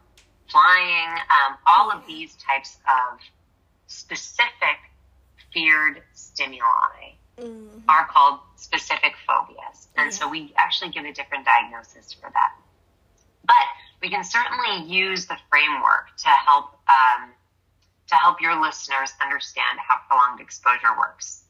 flying. 0.52 1.20
Um, 1.32 1.58
all 1.66 1.92
of 1.92 2.06
these 2.06 2.36
types 2.36 2.78
of 2.86 3.20
specific 3.88 4.78
feared 5.54 6.02
stimuli 6.14 7.16
mm-hmm. 7.40 7.80
are 7.88 8.08
called 8.08 8.40
specific 8.58 9.14
phobias, 9.26 9.88
and 9.96 10.08
yeah. 10.08 10.18
so 10.18 10.28
we 10.28 10.54
actually 10.58 10.92
give 10.92 11.06
a 11.06 11.14
different 11.14 11.46
diagnosis 11.46 12.14
for 12.14 12.30
that. 12.34 12.52
But 13.46 13.56
we 14.06 14.12
can 14.12 14.24
certainly 14.24 14.88
use 14.88 15.26
the 15.26 15.36
framework 15.50 16.16
to 16.16 16.28
help 16.28 16.78
um, 16.88 17.32
to 18.08 18.14
help 18.14 18.40
your 18.40 18.62
listeners 18.62 19.12
understand 19.20 19.80
how 19.80 19.96
prolonged 20.08 20.40
exposure 20.40 20.96
works. 20.96 21.42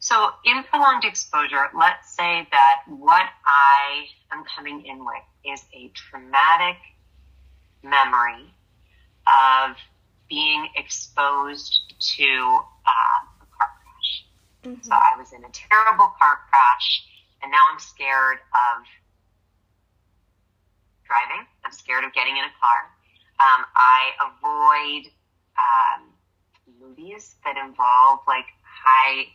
So, 0.00 0.30
in 0.44 0.64
prolonged 0.64 1.04
exposure, 1.04 1.68
let's 1.78 2.12
say 2.12 2.48
that 2.50 2.82
what 2.88 3.22
I 3.46 4.06
am 4.32 4.42
coming 4.56 4.84
in 4.84 4.98
with 5.04 5.22
is 5.44 5.64
a 5.72 5.92
traumatic 5.94 6.76
memory 7.84 8.52
of 9.28 9.76
being 10.28 10.66
exposed 10.74 11.94
to 12.16 12.24
uh, 12.24 13.42
a 13.42 13.46
car 13.56 13.70
crash. 13.78 14.24
Mm-hmm. 14.64 14.82
So, 14.82 14.90
I 14.92 15.14
was 15.16 15.32
in 15.32 15.44
a 15.44 15.52
terrible 15.52 16.10
car 16.18 16.40
crash, 16.50 17.04
and 17.44 17.52
now 17.52 17.62
I'm 17.72 17.78
scared 17.78 18.38
of 18.50 18.86
driving. 21.10 21.46
I'm 21.70 21.78
scared 21.78 22.02
of 22.02 22.12
getting 22.12 22.36
in 22.36 22.42
a 22.42 22.54
car. 22.58 22.90
Um, 23.38 23.64
I 23.78 24.00
avoid 24.26 25.12
um, 25.54 26.10
movies 26.82 27.36
that 27.44 27.54
involve 27.56 28.18
like 28.26 28.46
high 28.66 29.30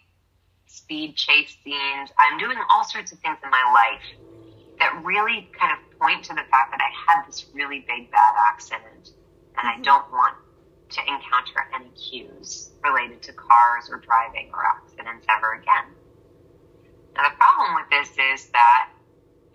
speed 0.67 1.15
chase 1.15 1.55
scenes. 1.63 2.11
I'm 2.19 2.37
doing 2.37 2.57
all 2.69 2.83
sorts 2.83 3.13
of 3.13 3.19
things 3.19 3.37
in 3.41 3.49
my 3.49 3.63
life 3.71 4.03
that 4.79 5.01
really 5.05 5.49
kind 5.57 5.71
of 5.71 5.79
point 5.97 6.25
to 6.25 6.33
the 6.35 6.43
fact 6.51 6.75
that 6.75 6.81
I 6.83 6.91
had 7.07 7.25
this 7.25 7.45
really 7.53 7.85
big 7.87 8.11
bad 8.11 8.35
accident 8.51 9.15
and 9.55 9.63
mm-hmm. 9.63 9.79
I 9.79 9.81
don't 9.81 10.11
want 10.11 10.35
to 10.89 10.99
encounter 11.07 11.63
any 11.73 11.89
cues 11.95 12.71
related 12.83 13.21
to 13.23 13.31
cars 13.31 13.89
or 13.89 14.03
driving 14.03 14.51
or 14.53 14.59
accidents 14.65 15.25
ever 15.29 15.53
again. 15.53 15.87
Now, 17.15 17.29
the 17.29 17.35
problem 17.37 17.75
with 17.75 17.89
this 17.89 18.11
is 18.11 18.49
that 18.51 18.89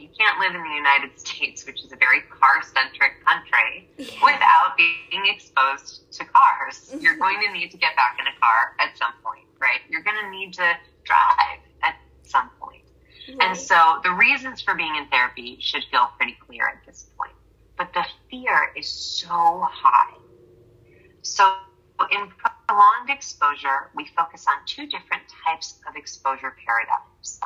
you 0.00 0.08
can't 0.18 0.40
live 0.40 0.54
in 0.54 0.62
the 0.62 0.74
United 0.74 1.18
States, 1.20 1.66
which 1.66 1.84
is 1.84 1.92
a 1.92 1.96
very 1.96 2.22
car 2.22 2.62
centric 2.62 3.24
country, 3.24 3.88
yeah. 3.98 4.06
without 4.24 4.76
being 4.76 5.26
exposed 5.26 6.10
to 6.12 6.24
cars. 6.24 6.88
Mm-hmm. 6.88 7.04
You're 7.04 7.18
going 7.18 7.40
to 7.46 7.52
need 7.52 7.70
to 7.70 7.76
get 7.76 7.94
back 7.96 8.16
in 8.18 8.26
a 8.26 8.40
car 8.40 8.74
at 8.80 8.96
some 8.96 9.12
point, 9.22 9.46
right? 9.60 9.80
You're 9.90 10.02
going 10.02 10.16
to 10.24 10.30
need 10.30 10.54
to 10.54 10.72
drive 11.04 11.60
at 11.82 11.96
some 12.22 12.48
point. 12.58 12.82
Right. 13.28 13.48
And 13.48 13.56
so 13.56 14.00
the 14.02 14.12
reasons 14.12 14.62
for 14.62 14.74
being 14.74 14.96
in 14.96 15.06
therapy 15.08 15.58
should 15.60 15.84
feel 15.90 16.08
pretty 16.16 16.36
clear 16.46 16.66
at 16.66 16.84
this 16.86 17.06
point. 17.18 17.36
But 17.76 17.92
the 17.92 18.04
fear 18.30 18.72
is 18.76 18.88
so 18.88 19.28
high. 19.28 20.16
So 21.22 21.52
in 22.10 22.28
prolonged 22.66 23.10
exposure, 23.10 23.90
we 23.94 24.06
focus 24.16 24.46
on 24.48 24.54
two 24.66 24.86
different 24.86 25.22
types 25.44 25.78
of 25.88 25.96
exposure 25.96 26.56
paradigms. 26.66 27.40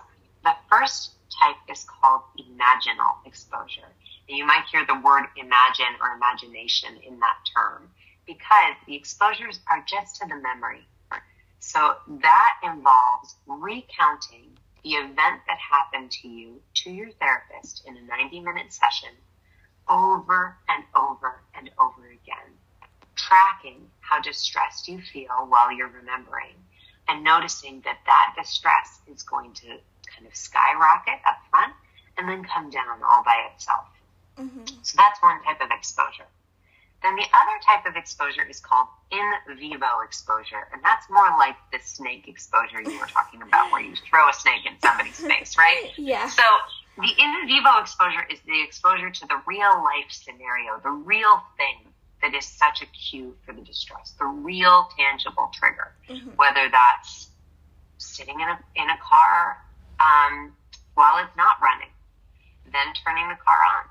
The 0.45 0.55
first 0.71 1.13
type 1.41 1.57
is 1.71 1.85
called 1.85 2.23
imaginal 2.39 3.17
exposure. 3.25 3.89
And 4.29 4.37
you 4.37 4.47
might 4.47 4.65
hear 4.71 4.85
the 4.87 5.01
word 5.01 5.25
imagine 5.37 5.97
or 6.01 6.11
imagination 6.13 6.97
in 7.07 7.19
that 7.21 7.39
term 7.57 7.91
because 8.27 8.77
the 8.87 8.95
exposures 8.95 9.61
are 9.71 9.85
just 9.87 10.17
to 10.17 10.29
the 10.29 10.37
memory. 10.37 10.87
So 11.61 11.97
that 12.21 12.55
involves 12.63 13.37
recounting 13.47 14.51
the 14.83 14.91
event 14.91 15.41
that 15.49 15.59
happened 15.59 16.11
to 16.11 16.29
you 16.29 16.61
to 16.75 16.91
your 16.91 17.11
therapist 17.13 17.87
in 17.87 17.97
a 17.97 18.03
90 18.03 18.41
minute 18.41 18.71
session 18.71 19.17
over 19.89 20.59
and 20.69 20.85
over 20.95 21.41
and 21.55 21.71
over 21.79 22.07
again, 22.07 22.53
tracking 23.17 23.89
how 24.01 24.21
distressed 24.21 24.89
you 24.89 25.01
feel 25.01 25.47
while 25.49 25.73
you're 25.73 25.89
remembering 25.89 26.55
and 27.09 27.25
noticing 27.25 27.81
that 27.85 27.99
that 28.05 28.35
distress 28.37 29.01
is 29.07 29.23
going 29.23 29.53
to 29.55 29.79
kind 30.15 30.27
of 30.27 30.35
skyrocket 30.35 31.21
up 31.27 31.39
front 31.51 31.73
and 32.19 32.29
then 32.29 32.45
come 32.45 32.71
down 32.71 33.03
all 33.03 33.25
by 33.25 33.49
itself. 33.53 33.87
Mm-hmm. 34.39 34.65
So 34.83 34.97
that's 34.97 35.21
one 35.23 35.43
type 35.43 35.61
of 35.61 35.69
exposure. 35.71 36.27
Then 37.03 37.17
the 37.17 37.27
other 37.37 37.59
type 37.67 37.85
of 37.87 37.97
exposure 37.97 38.49
is 38.49 38.61
called 38.61 38.87
in 39.11 39.59
vivo 39.59 40.01
exposure, 40.03 40.69
and 40.73 40.83
that's 40.83 41.05
more 41.11 41.29
like 41.37 41.55
the 41.71 41.79
snake 41.79 42.27
exposure 42.29 42.81
you 42.81 42.99
were 42.99 43.07
talking 43.07 43.43
about, 43.43 43.71
where 43.71 43.83
you 43.83 43.95
throw 44.09 44.27
a 44.29 44.33
snake 44.33 44.65
in 44.65 44.73
somebody's 44.83 45.21
face, 45.29 45.59
right? 45.59 45.93
Yeah. 45.99 46.27
So 46.31 46.43
the 46.97 47.09
in 47.19 47.47
vivo 47.47 47.79
exposure 47.79 48.25
is 48.31 48.41
the 48.47 48.63
exposure 48.63 49.11
to 49.11 49.27
the 49.27 49.37
real 49.47 49.85
life 49.85 50.09
scenario, 50.09 50.81
the 50.83 50.91
real 50.91 51.43
thing 51.59 51.93
that 52.23 52.35
is 52.35 52.47
such 52.47 52.81
a 52.81 52.87
cue 52.87 53.37
for 53.45 53.53
the 53.53 53.61
distress, 53.61 54.15
the 54.19 54.25
real 54.25 54.89
tangible 54.97 55.51
trigger, 55.53 55.93
mm-hmm. 56.09 56.31
whether 56.37 56.71
that's 56.71 57.29
sitting 57.99 58.41
in 58.41 58.49
a 58.49 58.59
in 58.77 58.89
a 58.89 58.97
car 58.97 59.59
um, 60.05 60.53
while 60.95 61.17
it's 61.25 61.37
not 61.37 61.57
running, 61.63 61.93
then 62.71 62.93
turning 63.05 63.29
the 63.29 63.41
car 63.41 63.57
on, 63.57 63.85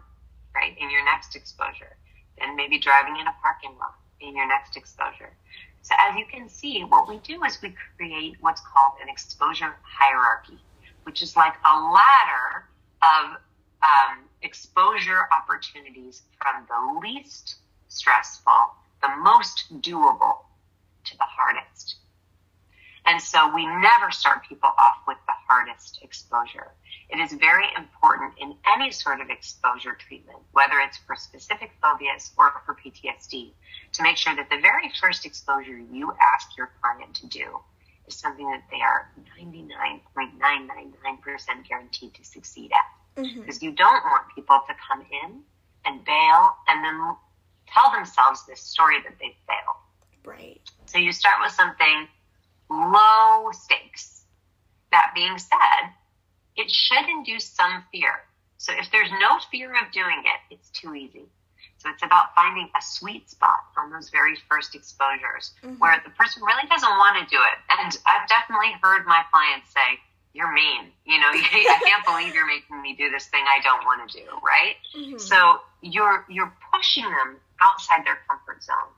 right, 0.53 0.77
in 0.79 0.89
your 0.89 1.03
next 1.03 1.35
exposure, 1.35 1.97
then 2.39 2.55
maybe 2.55 2.77
driving 2.77 3.17
in 3.17 3.27
a 3.27 3.35
parking 3.41 3.75
lot 3.79 3.95
in 4.21 4.35
your 4.35 4.47
next 4.47 4.77
exposure. 4.77 5.33
So 5.81 5.95
as 5.99 6.15
you 6.15 6.25
can 6.31 6.47
see, 6.47 6.81
what 6.81 7.09
we 7.09 7.17
do 7.19 7.43
is 7.43 7.61
we 7.61 7.75
create 7.97 8.35
what's 8.39 8.61
called 8.61 8.93
an 9.01 9.09
exposure 9.09 9.75
hierarchy, 9.83 10.59
which 11.03 11.21
is 11.21 11.35
like 11.35 11.55
a 11.65 11.75
ladder 11.75 12.69
of 13.01 13.37
um, 13.83 14.23
exposure 14.41 15.27
opportunities 15.37 16.21
from 16.41 16.65
the 16.69 16.99
least 17.05 17.57
stressful, 17.89 18.71
the 19.01 19.09
most 19.21 19.65
doable, 19.81 20.37
to 21.03 21.17
the 21.17 21.25
hardest. 21.25 21.97
And 23.05 23.21
so 23.21 23.53
we 23.53 23.65
never 23.65 24.11
start 24.11 24.47
people 24.47 24.71
off 24.77 24.99
with 25.07 25.17
the 25.27 25.33
hardest 25.47 25.99
exposure. 26.01 26.71
It 27.09 27.19
is 27.19 27.33
very 27.33 27.65
important 27.77 28.33
in 28.39 28.55
any 28.75 28.91
sort 28.91 29.19
of 29.19 29.29
exposure 29.29 29.93
treatment, 29.93 30.39
whether 30.53 30.79
it's 30.79 30.97
for 30.97 31.15
specific 31.15 31.71
phobias 31.81 32.31
or 32.37 32.61
for 32.65 32.75
PTSD, 32.75 33.51
to 33.93 34.03
make 34.03 34.17
sure 34.17 34.35
that 34.35 34.49
the 34.49 34.59
very 34.61 34.91
first 35.01 35.25
exposure 35.25 35.77
you 35.77 36.13
ask 36.33 36.55
your 36.57 36.71
client 36.81 37.13
to 37.15 37.27
do 37.27 37.59
is 38.07 38.15
something 38.15 38.49
that 38.51 38.63
they 38.71 38.81
are 38.81 39.11
99.999% 39.39 41.67
guaranteed 41.67 42.13
to 42.13 42.23
succeed 42.23 42.71
at. 42.71 43.21
Mm-hmm. 43.21 43.41
Because 43.41 43.61
you 43.61 43.73
don't 43.73 44.03
want 44.05 44.33
people 44.33 44.61
to 44.67 44.73
come 44.87 45.05
in 45.23 45.41
and 45.85 46.05
bail 46.05 46.55
and 46.67 46.83
then 46.83 47.15
tell 47.67 47.91
themselves 47.91 48.45
this 48.47 48.61
story 48.61 49.01
that 49.03 49.19
they 49.19 49.35
failed. 49.45 49.77
Right. 50.25 50.61
So 50.85 50.97
you 50.97 51.11
start 51.11 51.35
with 51.41 51.51
something 51.51 52.07
low 52.73 53.51
stakes. 53.51 54.25
That 54.91 55.11
being 55.15 55.37
said, 55.37 55.89
it 56.55 56.69
should 56.69 57.09
induce 57.09 57.45
some 57.45 57.83
fear. 57.91 58.13
So 58.57 58.73
if 58.77 58.89
there's 58.91 59.09
no 59.19 59.39
fear 59.51 59.71
of 59.73 59.91
doing 59.91 60.23
it, 60.23 60.55
it's 60.55 60.69
too 60.69 60.93
easy. 60.93 61.25
So 61.77 61.89
it's 61.89 62.03
about 62.03 62.33
finding 62.35 62.69
a 62.77 62.81
sweet 62.81 63.29
spot 63.29 63.59
on 63.77 63.91
those 63.91 64.09
very 64.09 64.37
first 64.49 64.73
exposures 64.73 65.51
mm-hmm. 65.63 65.75
where 65.79 66.01
the 66.05 66.11
person 66.11 66.43
really 66.43 66.67
doesn't 66.69 66.89
want 66.89 67.19
to 67.19 67.25
do 67.29 67.41
it. 67.41 67.57
And 67.67 67.91
I've 68.05 68.27
definitely 68.29 68.71
heard 68.81 69.05
my 69.05 69.23
clients 69.31 69.73
say, 69.73 69.99
you're 70.33 70.51
mean. 70.51 70.91
You 71.05 71.19
know, 71.19 71.29
I 71.33 71.79
can't 71.83 72.05
believe 72.05 72.33
you're 72.33 72.47
making 72.47 72.81
me 72.81 72.95
do 72.95 73.09
this 73.09 73.27
thing 73.27 73.43
I 73.43 73.61
don't 73.63 73.83
want 73.85 74.09
to 74.09 74.17
do, 74.17 74.25
right? 74.43 74.75
Mm-hmm. 74.95 75.17
So 75.17 75.59
you're 75.81 76.25
you're 76.29 76.53
pushing 76.73 77.03
them 77.03 77.37
outside 77.61 78.05
their 78.05 78.19
comfort 78.27 78.63
zone, 78.63 78.91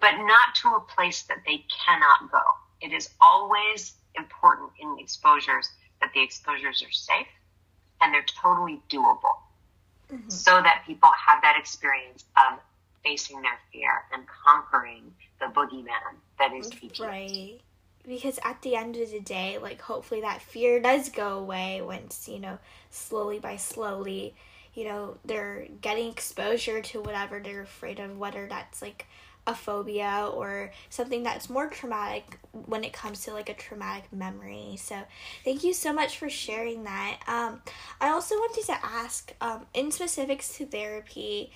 but 0.00 0.12
not 0.18 0.54
to 0.62 0.76
a 0.76 0.80
place 0.80 1.22
that 1.24 1.38
they 1.46 1.64
cannot 1.86 2.30
go. 2.30 2.42
It 2.80 2.92
is 2.92 3.10
always 3.20 3.94
important 4.16 4.70
in 4.80 4.96
exposures 4.98 5.68
that 6.00 6.12
the 6.14 6.22
exposures 6.22 6.82
are 6.82 6.92
safe 6.92 7.26
and 8.00 8.14
they're 8.14 8.24
totally 8.40 8.80
doable 8.88 9.38
mm-hmm. 10.12 10.28
so 10.28 10.62
that 10.62 10.84
people 10.86 11.10
have 11.26 11.42
that 11.42 11.56
experience 11.58 12.24
of 12.36 12.58
facing 13.04 13.40
their 13.42 13.58
fear 13.72 14.04
and 14.12 14.24
conquering 14.26 15.12
the 15.40 15.46
boogeyman 15.46 16.16
that 16.38 16.52
is 16.52 16.70
PTSD. 16.70 17.00
Right. 17.00 17.60
Because 18.06 18.38
at 18.42 18.62
the 18.62 18.74
end 18.74 18.96
of 18.96 19.10
the 19.10 19.20
day, 19.20 19.58
like 19.58 19.80
hopefully 19.80 20.20
that 20.22 20.40
fear 20.40 20.80
does 20.80 21.08
go 21.10 21.38
away 21.38 21.82
once, 21.82 22.28
you 22.28 22.38
know, 22.38 22.58
slowly 22.90 23.38
by 23.38 23.56
slowly, 23.56 24.34
you 24.74 24.84
know, 24.84 25.18
they're 25.24 25.66
getting 25.80 26.10
exposure 26.10 26.80
to 26.80 27.02
whatever 27.02 27.40
they're 27.40 27.62
afraid 27.62 27.98
of, 27.98 28.16
whether 28.16 28.46
that's 28.46 28.80
like 28.80 29.06
a 29.48 29.54
phobia 29.54 30.30
or 30.32 30.70
something 30.90 31.22
that's 31.22 31.48
more 31.48 31.68
traumatic 31.68 32.38
when 32.66 32.84
it 32.84 32.92
comes 32.92 33.24
to 33.24 33.32
like 33.32 33.48
a 33.48 33.54
traumatic 33.54 34.12
memory. 34.12 34.76
So, 34.78 34.96
thank 35.44 35.64
you 35.64 35.72
so 35.72 35.92
much 35.92 36.18
for 36.18 36.28
sharing 36.28 36.84
that. 36.84 37.18
Um, 37.26 37.62
I 38.00 38.10
also 38.10 38.34
wanted 38.36 38.64
to 38.66 38.78
ask, 38.84 39.34
um, 39.40 39.66
in 39.72 39.90
specifics 39.90 40.56
to 40.58 40.66
therapy, 40.66 41.50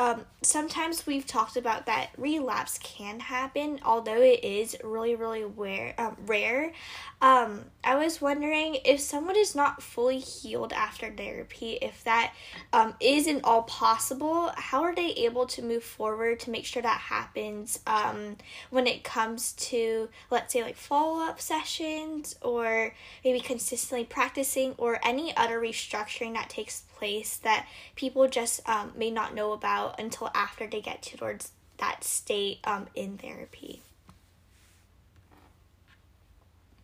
um, 0.00 0.24
sometimes 0.40 1.06
we've 1.06 1.26
talked 1.26 1.58
about 1.58 1.84
that 1.84 2.08
relapse 2.16 2.78
can 2.78 3.20
happen, 3.20 3.78
although 3.84 4.22
it 4.22 4.42
is 4.42 4.74
really, 4.82 5.14
really 5.14 5.44
rare. 5.44 5.94
Um, 5.98 6.16
rare. 6.24 6.72
Um, 7.20 7.66
I 7.84 7.96
was 7.96 8.18
wondering 8.18 8.78
if 8.86 8.98
someone 8.98 9.36
is 9.36 9.54
not 9.54 9.82
fully 9.82 10.18
healed 10.18 10.72
after 10.72 11.10
therapy, 11.10 11.72
if 11.82 12.02
that 12.04 12.32
um, 12.72 12.94
isn't 12.98 13.44
all 13.44 13.64
possible, 13.64 14.50
how 14.56 14.84
are 14.84 14.94
they 14.94 15.10
able 15.10 15.44
to 15.48 15.60
move 15.60 15.84
forward 15.84 16.40
to 16.40 16.50
make 16.50 16.64
sure 16.64 16.80
that 16.80 16.98
happens 16.98 17.80
um, 17.86 18.38
when 18.70 18.86
it 18.86 19.04
comes 19.04 19.52
to, 19.52 20.08
let's 20.30 20.54
say, 20.54 20.62
like 20.62 20.76
follow 20.76 21.22
up 21.22 21.42
sessions 21.42 22.36
or 22.40 22.94
maybe 23.22 23.40
consistently 23.40 24.06
practicing 24.06 24.72
or 24.78 24.98
any 25.02 25.36
other 25.36 25.60
restructuring 25.60 26.32
that 26.32 26.48
takes 26.48 26.84
place 27.00 27.38
that 27.38 27.66
people 27.96 28.28
just 28.28 28.60
um, 28.68 28.92
may 28.94 29.10
not 29.10 29.34
know 29.34 29.52
about 29.52 29.98
until 29.98 30.30
after 30.34 30.66
they 30.66 30.82
get 30.82 31.02
towards 31.02 31.52
that 31.78 32.04
state 32.04 32.58
um, 32.64 32.86
in 32.94 33.16
therapy? 33.16 33.80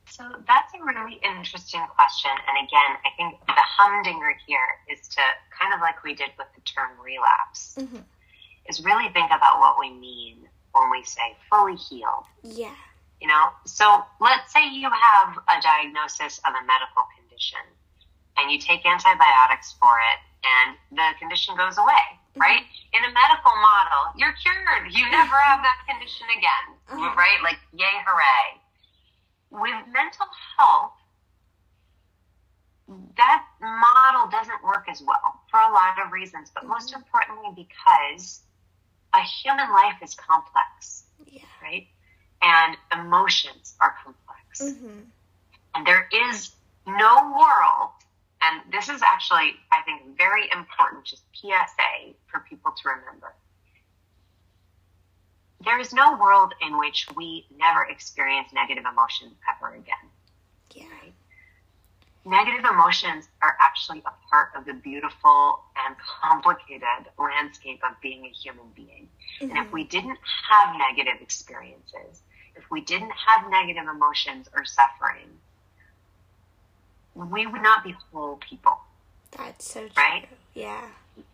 So 0.08 0.24
that's 0.48 0.72
a 0.72 0.82
really 0.82 1.20
interesting 1.22 1.84
question. 1.94 2.30
And 2.48 2.66
again, 2.66 2.96
I 3.04 3.10
think 3.18 3.38
the 3.46 3.52
humdinger 3.76 4.34
here 4.46 4.80
is 4.90 5.06
to 5.08 5.20
kind 5.52 5.74
of 5.74 5.80
like 5.80 6.02
we 6.02 6.14
did 6.14 6.30
with 6.38 6.48
the 6.54 6.62
term 6.62 6.88
relapse, 7.04 7.76
mm-hmm. 7.78 8.00
is 8.66 8.82
really 8.82 9.12
think 9.12 9.26
about 9.26 9.60
what 9.60 9.76
we 9.78 9.92
mean 9.92 10.48
when 10.72 10.90
we 10.90 11.04
say 11.04 11.36
fully 11.50 11.76
healed. 11.76 12.24
Yeah. 12.42 12.72
You 13.20 13.28
know, 13.28 13.48
so 13.66 14.04
let's 14.18 14.50
say 14.54 14.72
you 14.72 14.88
have 14.88 15.36
a 15.36 15.60
diagnosis 15.60 16.40
of 16.48 16.54
a 16.56 16.64
medical 16.64 17.04
condition 17.20 17.60
and 18.38 18.50
you 18.50 18.58
take 18.58 18.84
antibiotics 18.84 19.74
for 19.80 19.98
it 19.98 20.18
and 20.44 20.76
the 20.92 21.18
condition 21.18 21.56
goes 21.56 21.78
away, 21.78 22.06
mm-hmm. 22.34 22.40
right? 22.40 22.62
In 22.92 23.02
a 23.02 23.12
medical 23.12 23.52
model, 23.56 24.14
you're 24.16 24.34
cured. 24.38 24.92
You 24.92 25.10
never 25.10 25.36
have 25.36 25.60
that 25.62 25.78
condition 25.88 26.26
again, 26.36 26.66
mm-hmm. 26.90 27.18
right? 27.18 27.38
Like, 27.42 27.58
yay, 27.74 27.96
hooray. 28.06 28.60
With 29.50 29.86
mental 29.92 30.26
health, 30.58 30.92
that 33.16 33.44
model 33.60 34.30
doesn't 34.30 34.62
work 34.62 34.86
as 34.88 35.02
well 35.02 35.40
for 35.50 35.58
a 35.58 35.72
lot 35.72 35.98
of 36.04 36.12
reasons, 36.12 36.50
but 36.54 36.66
most 36.66 36.90
mm-hmm. 36.90 37.02
importantly 37.02 37.50
because 37.56 38.42
a 39.14 39.22
human 39.22 39.70
life 39.72 39.96
is 40.02 40.14
complex. 40.14 41.04
Yeah. 41.26 41.40
and 42.42 42.76
emotions 42.92 43.74
are 43.80 43.94
complex. 44.04 44.62
Mm-hmm. 44.62 45.00
And 45.74 45.86
there 45.86 46.08
is 46.12 46.50
no 46.86 47.34
world, 47.36 47.90
and 48.42 48.72
this 48.72 48.88
is 48.88 49.02
actually, 49.02 49.54
I 49.72 49.82
think, 49.84 50.16
very 50.16 50.48
important, 50.52 51.04
just 51.04 51.22
PSA 51.34 52.14
for 52.26 52.40
people 52.48 52.72
to 52.72 52.88
remember. 52.88 53.34
There 55.64 55.80
is 55.80 55.92
no 55.92 56.16
world 56.16 56.54
in 56.60 56.78
which 56.78 57.06
we 57.16 57.46
never 57.58 57.84
experience 57.84 58.48
negative 58.52 58.84
emotions 58.90 59.34
ever 59.48 59.74
again. 59.74 60.06
Yeah. 60.74 60.84
Right? 61.02 61.14
Negative 62.26 62.64
emotions 62.70 63.28
are 63.40 63.56
actually 63.60 64.02
a 64.04 64.12
part 64.28 64.50
of 64.56 64.66
the 64.66 64.74
beautiful 64.74 65.60
and 65.86 65.96
complicated 65.98 67.06
landscape 67.18 67.80
of 67.88 67.98
being 68.02 68.26
a 68.26 68.30
human 68.30 68.66
being. 68.74 69.08
And 69.40 69.56
if 69.56 69.72
we 69.72 69.82
mm-hmm. 69.82 69.90
didn't 69.90 70.18
have 70.50 70.76
negative 70.76 71.22
experiences, 71.22 72.22
if 72.56 72.64
we 72.70 72.80
didn't 72.80 73.12
have 73.12 73.50
negative 73.50 73.84
emotions 73.88 74.48
or 74.54 74.64
suffering, 74.64 75.30
we 77.16 77.46
would 77.46 77.62
not 77.62 77.82
be 77.84 77.94
whole 78.12 78.36
people. 78.36 78.78
That's 79.36 79.72
so 79.72 79.80
true. 79.80 79.90
Right? 79.96 80.28
Yeah. 80.54 80.82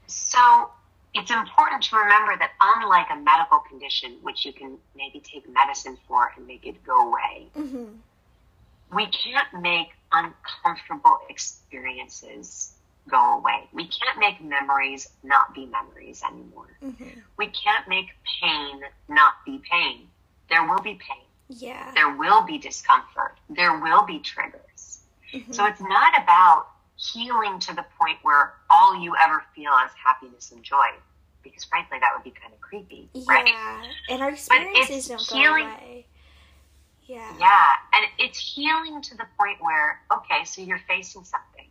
So 0.07 0.71
it's 1.15 1.31
important 1.31 1.83
to 1.85 1.97
remember 1.97 2.37
that 2.39 2.53
unlike 2.61 3.07
a 3.13 3.17
medical 3.17 3.59
condition, 3.61 4.17
which 4.23 4.45
you 4.47 4.53
can 4.53 4.79
maybe 4.97 5.21
take 5.21 5.49
medicine 5.49 5.99
for 6.09 6.33
and 6.37 6.47
make 6.47 6.67
it 6.67 6.83
go 6.85 7.09
away, 7.09 7.49
Mm-hmm. 7.57 7.85
we 8.97 9.07
can't 9.07 9.63
make 9.63 9.89
uncomfortable 10.13 11.19
experiences 11.29 12.73
go 13.11 13.39
away. 13.39 13.69
We 13.73 13.89
can't 13.89 14.19
make 14.19 14.41
memories 14.43 15.09
not 15.23 15.55
be 15.55 15.67
memories 15.67 16.23
anymore. 16.29 16.69
Mm-hmm. 16.85 17.21
We 17.37 17.47
can't 17.49 17.89
make 17.89 18.07
pain 18.41 18.81
not 19.09 19.35
be 19.45 19.61
pain. 19.71 20.07
There 20.49 20.67
will 20.69 20.81
be 20.81 20.95
pain. 20.95 21.25
Yeah. 21.49 21.91
There 21.95 22.17
will 22.17 22.43
be 22.43 22.59
discomfort. 22.59 23.39
There 23.51 23.79
will 23.81 24.05
be 24.07 24.21
triggers. 24.21 24.61
Mhm. 25.33 25.55
So 25.55 25.65
it's 25.67 25.81
not 25.81 26.17
about 26.21 26.69
healing 26.97 27.59
to 27.61 27.75
the 27.75 27.85
point 27.99 28.19
where 28.23 28.55
all 28.71 28.95
you 29.01 29.15
ever 29.17 29.45
feel 29.55 29.73
is 29.87 29.93
happiness 29.95 30.53
and 30.53 30.63
joy, 30.63 30.87
because 31.43 31.65
frankly, 31.65 31.99
that 31.99 32.11
would 32.15 32.23
be 32.25 32.31
kind 32.31 32.53
of 32.53 32.61
creepy, 32.61 33.09
right? 33.27 33.49
And 34.09 34.23
our 34.23 34.31
experiences 34.31 35.09
don't 35.09 35.27
go 35.29 35.35
healing- 35.37 35.67
away. 35.67 36.07
Yeah. 37.05 37.37
Yeah, 37.39 37.69
and 37.95 38.07
it's 38.19 38.39
healing 38.39 39.03
to 39.03 39.17
the 39.17 39.27
point 39.37 39.61
where, 39.61 40.03
okay, 40.13 40.45
so 40.45 40.63
you're 40.63 40.79
facing 40.79 41.25
something 41.25 41.69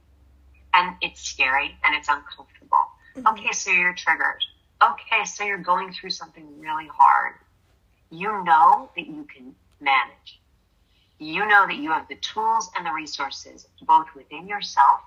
and 0.73 0.95
it's 1.01 1.21
scary 1.21 1.77
and 1.83 1.95
it's 1.95 2.09
uncomfortable. 2.09 2.91
Mhm. 3.15 3.31
Okay, 3.31 3.51
so 3.51 3.71
you're 3.71 3.93
triggered. 3.93 4.43
Okay, 4.81 5.23
so 5.25 5.43
you're 5.43 5.57
going 5.57 5.93
through 5.93 6.09
something 6.09 6.59
really 6.59 6.87
hard. 6.87 7.39
You 8.09 8.43
know 8.43 8.91
that 8.95 9.07
you 9.07 9.23
can 9.25 9.55
manage. 9.79 10.40
You 11.21 11.45
know 11.45 11.67
that 11.67 11.75
you 11.75 11.91
have 11.91 12.07
the 12.07 12.15
tools 12.15 12.71
and 12.75 12.83
the 12.83 12.91
resources 12.91 13.67
both 13.83 14.07
within 14.15 14.47
yourself 14.47 15.01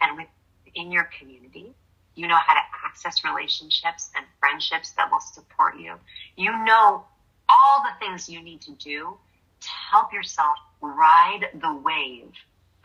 and 0.00 0.16
within 0.16 0.90
your 0.90 1.10
community. 1.18 1.74
You 2.14 2.28
know 2.28 2.38
how 2.38 2.54
to 2.54 2.60
access 2.86 3.22
relationships 3.24 4.10
and 4.16 4.24
friendships 4.40 4.92
that 4.92 5.10
will 5.10 5.20
support 5.20 5.78
you. 5.78 5.96
You 6.36 6.50
know 6.64 7.04
all 7.50 7.82
the 7.82 7.92
things 7.98 8.26
you 8.26 8.42
need 8.42 8.62
to 8.62 8.72
do 8.72 9.18
to 9.60 9.68
help 9.68 10.14
yourself 10.14 10.56
ride 10.80 11.50
the 11.60 11.74
wave 11.74 12.32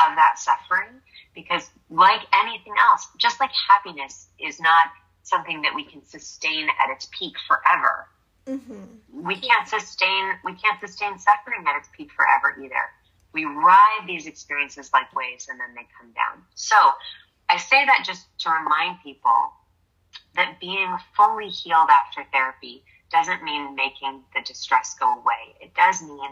of 0.02 0.18
that 0.18 0.34
suffering 0.38 1.00
because 1.34 1.70
like 1.90 2.24
anything 2.44 2.74
else 2.78 3.08
just 3.18 3.40
like 3.40 3.52
happiness 3.70 4.28
is 4.38 4.60
not 4.60 4.88
something 5.24 5.62
that 5.62 5.74
we 5.74 5.86
can 5.86 6.06
sustain 6.06 6.68
at 6.68 6.92
its 6.92 7.08
peak 7.18 7.36
forever 7.48 8.08
Mm-hmm. 8.50 9.28
we 9.28 9.36
can't 9.36 9.68
sustain 9.68 10.34
we 10.44 10.54
can't 10.54 10.80
sustain 10.80 11.20
suffering 11.20 11.64
at 11.68 11.78
its 11.78 11.90
peak 11.96 12.10
forever 12.12 12.58
either. 12.64 12.86
We 13.34 13.46
ride 13.46 14.06
these 14.08 14.26
experiences 14.26 14.90
like 14.92 15.14
waves 15.16 15.48
and 15.50 15.60
then 15.60 15.76
they 15.76 15.88
come 16.00 16.12
down. 16.14 16.44
So 16.56 16.76
i 17.50 17.58
say 17.58 17.86
that 17.86 18.04
just 18.06 18.28
to 18.40 18.50
remind 18.50 18.98
people 19.04 19.54
that 20.36 20.60
being 20.60 20.96
fully 21.16 21.50
healed 21.50 21.90
after 21.90 22.24
therapy 22.32 22.84
doesn't 23.12 23.44
mean 23.44 23.76
making 23.76 24.22
the 24.36 24.42
distress 24.46 24.96
go 25.00 25.14
away. 25.14 25.56
It 25.62 25.74
does 25.76 26.02
mean 26.02 26.32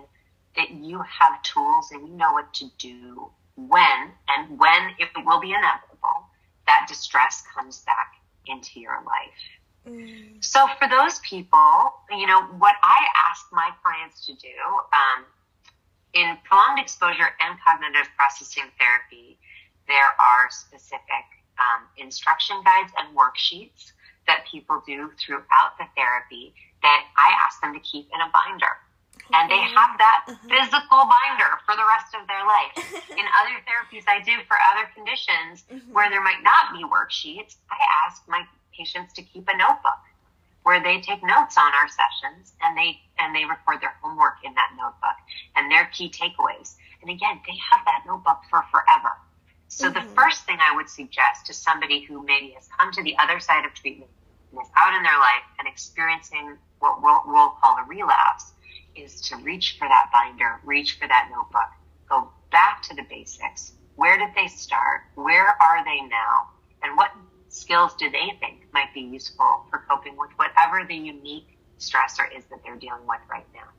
that 0.56 0.72
you 0.72 1.02
have 1.02 1.42
tools 1.44 1.92
and 1.92 2.08
you 2.08 2.14
know 2.16 2.34
what 2.34 2.54
to 2.56 2.66
do 2.78 3.30
when 3.56 4.12
and 4.30 4.60
when 4.60 4.92
it 5.00 5.10
will 5.26 5.40
be 5.40 5.50
inevitable 5.50 6.26
that 6.68 6.86
distress 6.88 7.44
comes 7.56 7.80
back 7.86 8.14
into 8.46 8.80
your 8.80 8.98
life 9.06 9.42
Mm. 9.88 10.44
so 10.44 10.68
for 10.80 10.88
those 10.88 11.20
people, 11.20 11.94
you 12.12 12.28
know, 12.28 12.44
what 12.60 12.76
I 12.84 13.00
ask 13.30 13.46
my 13.52 13.72
clients 13.84 14.26
to 14.26 14.34
do 14.36 14.58
um, 14.94 15.26
in 16.14 16.38
prolonged 16.44 16.80
exposure 16.80 17.30
and 17.40 17.58
cognitive 17.66 18.10
processing 18.18 18.66
therapy, 18.78 19.38
there 19.88 20.12
are 20.20 20.50
specific 20.52 21.26
um, 21.60 21.88
instruction 21.98 22.58
guides 22.64 22.92
and 23.00 23.16
worksheets 23.16 23.92
that 24.28 24.46
people 24.52 24.84
do 24.86 25.12
throughout 25.18 25.78
the 25.80 25.86
therapy 25.96 26.54
that 26.84 27.02
I 27.16 27.34
ask 27.46 27.62
them 27.62 27.74
to 27.74 27.80
keep 27.80 28.10
in 28.14 28.20
a 28.22 28.30
binder. 28.30 28.76
And 29.34 29.50
they 29.52 29.60
have 29.60 29.98
that 29.98 30.20
Uh-huh. 30.28 30.48
physical 30.48 31.02
binder 31.08 31.52
for 31.66 31.76
the 31.76 31.84
rest 31.84 32.14
of 32.16 32.28
their 32.28 32.44
life. 32.46 32.76
In 33.18 33.26
other 33.40 33.56
therapies 33.68 34.04
I 34.08 34.20
do 34.22 34.36
for 34.48 34.56
other 34.72 34.86
conditions, 34.94 35.64
Mhm. 35.72 35.92
where 35.92 36.10
there 36.10 36.22
might 36.22 36.44
not 36.44 36.72
be 36.72 36.84
worksheets, 36.86 37.56
I 37.72 37.78
ask 38.06 38.26
my 38.28 38.46
patients 38.78 39.14
to 39.14 39.24
keep 39.24 39.48
a 39.50 39.58
notebook 39.58 40.02
where 40.64 40.82
they 40.82 41.00
take 41.02 41.24
notes 41.24 41.58
on 41.58 41.74
our 41.74 41.88
sessions 41.88 42.54
and 42.62 42.78
they 42.78 42.98
and 43.20 43.36
they 43.36 43.46
record 43.46 43.82
their 43.82 43.96
homework 44.04 44.36
in 44.44 44.54
that 44.56 44.72
notebook 44.78 45.18
and 45.56 45.72
their 45.72 45.86
key 45.86 46.10
takeaways. 46.12 46.76
And 47.02 47.12
again, 47.12 47.42
they 47.48 47.56
have 47.72 47.82
that 47.86 48.04
notebook 48.06 48.40
for 48.50 48.64
forever. 48.72 49.12
So 49.68 49.90
the 49.90 50.06
Mhm. 50.06 50.16
first 50.16 50.46
thing 50.46 50.58
I 50.60 50.76
would 50.76 50.90
suggest 50.90 51.46
to 51.48 51.54
somebody 51.54 52.02
who 52.02 52.24
maybe 52.26 52.52
has 52.52 52.68
come 52.78 52.92
to 52.94 53.04
the 53.04 53.18
other 53.18 53.40
side 53.40 53.66
of 53.66 53.74
treatment 53.74 54.12
and 54.52 54.62
is 54.62 54.70
out 54.78 54.94
in 54.96 55.04
their 55.04 55.18
life 55.20 55.46
and 55.60 55.68
experiencing 55.68 56.58
what 56.80 57.02
we'll, 57.02 57.22
we'll 57.26 57.52
call 57.62 57.78
a 57.78 57.84
relapse 57.84 58.54
is 58.96 59.22
to 59.22 59.38
reach 59.38 59.76
for 59.78 59.88
that 59.88 60.10
binder, 60.14 60.60
reach 60.64 60.98
for 61.00 61.08
that 61.08 61.30
notebook, 61.32 61.70
go 62.10 62.32
back 62.52 62.82
to 62.84 62.96
the 62.96 63.04
basics. 63.10 63.74
Where 63.96 64.18
did 64.18 64.30
they 64.36 64.48
start? 64.48 65.02
Where 65.16 65.56
are 65.62 65.84
they 65.86 66.02
now? 66.02 66.48
And 66.84 66.98
what 66.98 67.12
skills 67.58 67.94
do 67.96 68.10
they 68.10 68.32
think 68.40 68.68
might 68.72 68.94
be 68.94 69.02
useful 69.02 69.66
for 69.70 69.84
coping 69.90 70.16
with 70.18 70.32
whatever 70.38 70.86
the 70.86 70.96
unique 70.96 71.58
stressor 71.80 72.26
is 72.36 72.46
that 72.46 72.60
they're 72.64 72.76
dealing 72.76 73.06
with 73.06 73.20
right 73.30 73.48
now? 73.54 73.70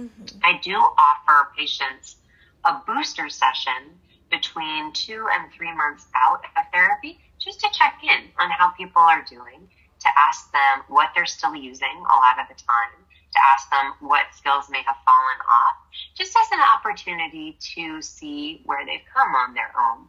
Mhm. 0.00 0.40
I 0.44 0.58
do 0.58 0.76
offer 0.76 1.52
patients 1.56 2.16
a 2.64 2.74
booster 2.86 3.28
session 3.28 4.00
between 4.30 4.92
two 4.92 5.28
and 5.28 5.52
three 5.52 5.72
months 5.72 6.06
out 6.14 6.44
of 6.56 6.64
therapy 6.72 7.20
just 7.38 7.60
to 7.60 7.68
check 7.72 8.02
in 8.02 8.32
on 8.38 8.50
how 8.50 8.68
people 8.70 9.02
are 9.02 9.22
doing, 9.22 9.70
to 10.00 10.08
ask 10.18 10.50
them 10.52 10.84
what 10.88 11.10
they're 11.14 11.26
still 11.26 11.54
using 11.54 11.96
a 11.96 12.16
lot 12.16 12.38
of 12.38 12.48
the 12.48 12.54
time, 12.54 13.06
to 13.32 13.38
ask 13.46 13.70
them 13.70 13.94
what 14.00 14.32
skills 14.34 14.70
may 14.70 14.82
have 14.82 14.96
fallen 15.04 15.40
off, 15.48 15.76
just 16.14 16.36
as 16.36 16.52
an 16.52 16.60
opportunity 16.60 17.58
to 17.74 18.00
see 18.00 18.62
where 18.64 18.86
they've 18.86 19.04
come 19.12 19.34
on 19.34 19.54
their 19.54 19.72
own. 19.78 20.08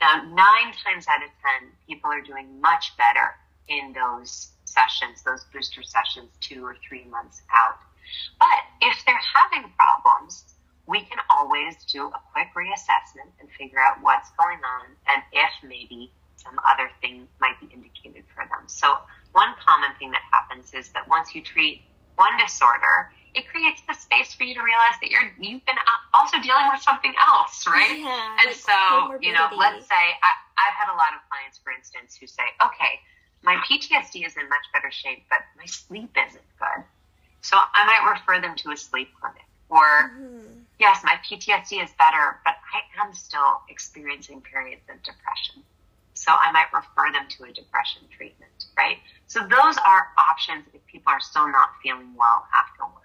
Now, 0.00 0.22
nine 0.22 0.72
times 0.84 1.06
out 1.08 1.22
of 1.22 1.30
ten, 1.42 1.70
people 1.86 2.10
are 2.10 2.20
doing 2.20 2.60
much 2.60 2.96
better 2.96 3.34
in 3.68 3.92
those 3.92 4.50
sessions, 4.64 5.22
those 5.22 5.44
booster 5.52 5.82
sessions, 5.82 6.30
two 6.40 6.64
or 6.64 6.76
three 6.86 7.04
months 7.04 7.42
out. 7.52 7.78
But 8.38 8.88
if 8.88 9.04
they're 9.04 9.20
having 9.34 9.72
problems, 9.76 10.54
we 10.86 11.00
can 11.00 11.18
always 11.30 11.76
do 11.84 12.06
a 12.06 12.20
quick 12.32 12.48
reassessment 12.54 13.30
and 13.40 13.50
figure 13.58 13.80
out 13.80 13.98
what's 14.02 14.30
going 14.38 14.58
on 14.58 14.86
and 15.08 15.22
if 15.32 15.50
maybe 15.64 16.12
some 16.36 16.58
other 16.68 16.90
thing 17.00 17.26
might 17.40 17.58
be 17.60 17.66
indicated 17.74 18.24
for 18.34 18.44
them. 18.44 18.68
So 18.68 18.98
one 19.32 19.54
common 19.66 19.90
thing 19.98 20.12
that 20.12 20.22
happens 20.30 20.72
is 20.74 20.90
that 20.90 21.08
once 21.08 21.34
you 21.34 21.42
treat 21.42 21.82
one 22.14 22.38
disorder, 22.38 23.10
it 23.36 23.46
creates 23.48 23.82
the 23.86 23.92
space 23.94 24.32
for 24.32 24.44
you 24.44 24.54
to 24.54 24.62
realize 24.64 24.96
that 25.00 25.10
you're 25.10 25.28
you've 25.38 25.64
been 25.66 25.76
also 26.14 26.40
dealing 26.40 26.66
with 26.72 26.80
something 26.80 27.12
else, 27.28 27.66
right? 27.68 28.00
Yeah, 28.00 28.40
and 28.40 28.48
like 28.48 28.56
so, 28.56 29.18
you 29.20 29.32
know, 29.32 29.48
let's 29.54 29.86
say 29.86 29.94
I, 30.24 30.30
I've 30.56 30.74
had 30.74 30.88
a 30.88 30.96
lot 30.96 31.12
of 31.14 31.20
clients, 31.28 31.60
for 31.62 31.70
instance, 31.70 32.16
who 32.18 32.26
say, 32.26 32.42
okay, 32.64 32.98
my 33.42 33.56
PTSD 33.68 34.26
is 34.26 34.36
in 34.36 34.48
much 34.48 34.64
better 34.72 34.90
shape, 34.90 35.24
but 35.28 35.40
my 35.56 35.66
sleep 35.66 36.10
isn't 36.16 36.42
good. 36.58 36.82
So 37.42 37.56
I 37.60 37.84
might 37.86 38.10
refer 38.10 38.40
them 38.40 38.56
to 38.56 38.70
a 38.72 38.76
sleep 38.76 39.10
clinic. 39.20 39.44
Or, 39.68 40.10
Mhm. 40.16 40.64
yes, 40.78 41.04
my 41.04 41.16
PTSD 41.22 41.82
is 41.82 41.92
better, 41.98 42.40
but 42.44 42.56
I 42.72 42.80
am 43.04 43.12
still 43.14 43.60
experiencing 43.68 44.40
periods 44.40 44.88
of 44.88 45.02
depression. 45.02 45.62
So 46.14 46.32
I 46.32 46.50
might 46.52 46.72
refer 46.72 47.12
them 47.12 47.28
to 47.28 47.44
a 47.44 47.52
depression 47.52 48.08
treatment, 48.16 48.64
right? 48.76 48.98
So 49.26 49.40
those 49.46 49.76
are 49.78 50.12
options 50.16 50.64
if 50.72 50.84
people 50.86 51.12
are 51.12 51.20
still 51.20 51.46
not 51.46 51.70
feeling 51.82 52.14
well 52.16 52.46
afterwards. 52.54 52.95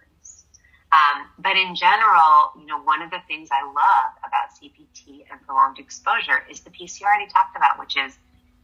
Um, 0.91 1.27
but 1.39 1.55
in 1.55 1.73
general, 1.73 2.51
you 2.59 2.65
know, 2.65 2.79
one 2.83 3.01
of 3.01 3.09
the 3.11 3.23
things 3.27 3.47
I 3.51 3.63
love 3.63 4.11
about 4.27 4.51
CPT 4.51 5.23
and 5.31 5.41
prolonged 5.45 5.79
exposure 5.79 6.43
is 6.49 6.59
the 6.61 6.69
piece 6.69 6.99
you 6.99 7.07
already 7.07 7.31
talked 7.31 7.55
about, 7.55 7.79
which 7.79 7.95
is 7.95 8.17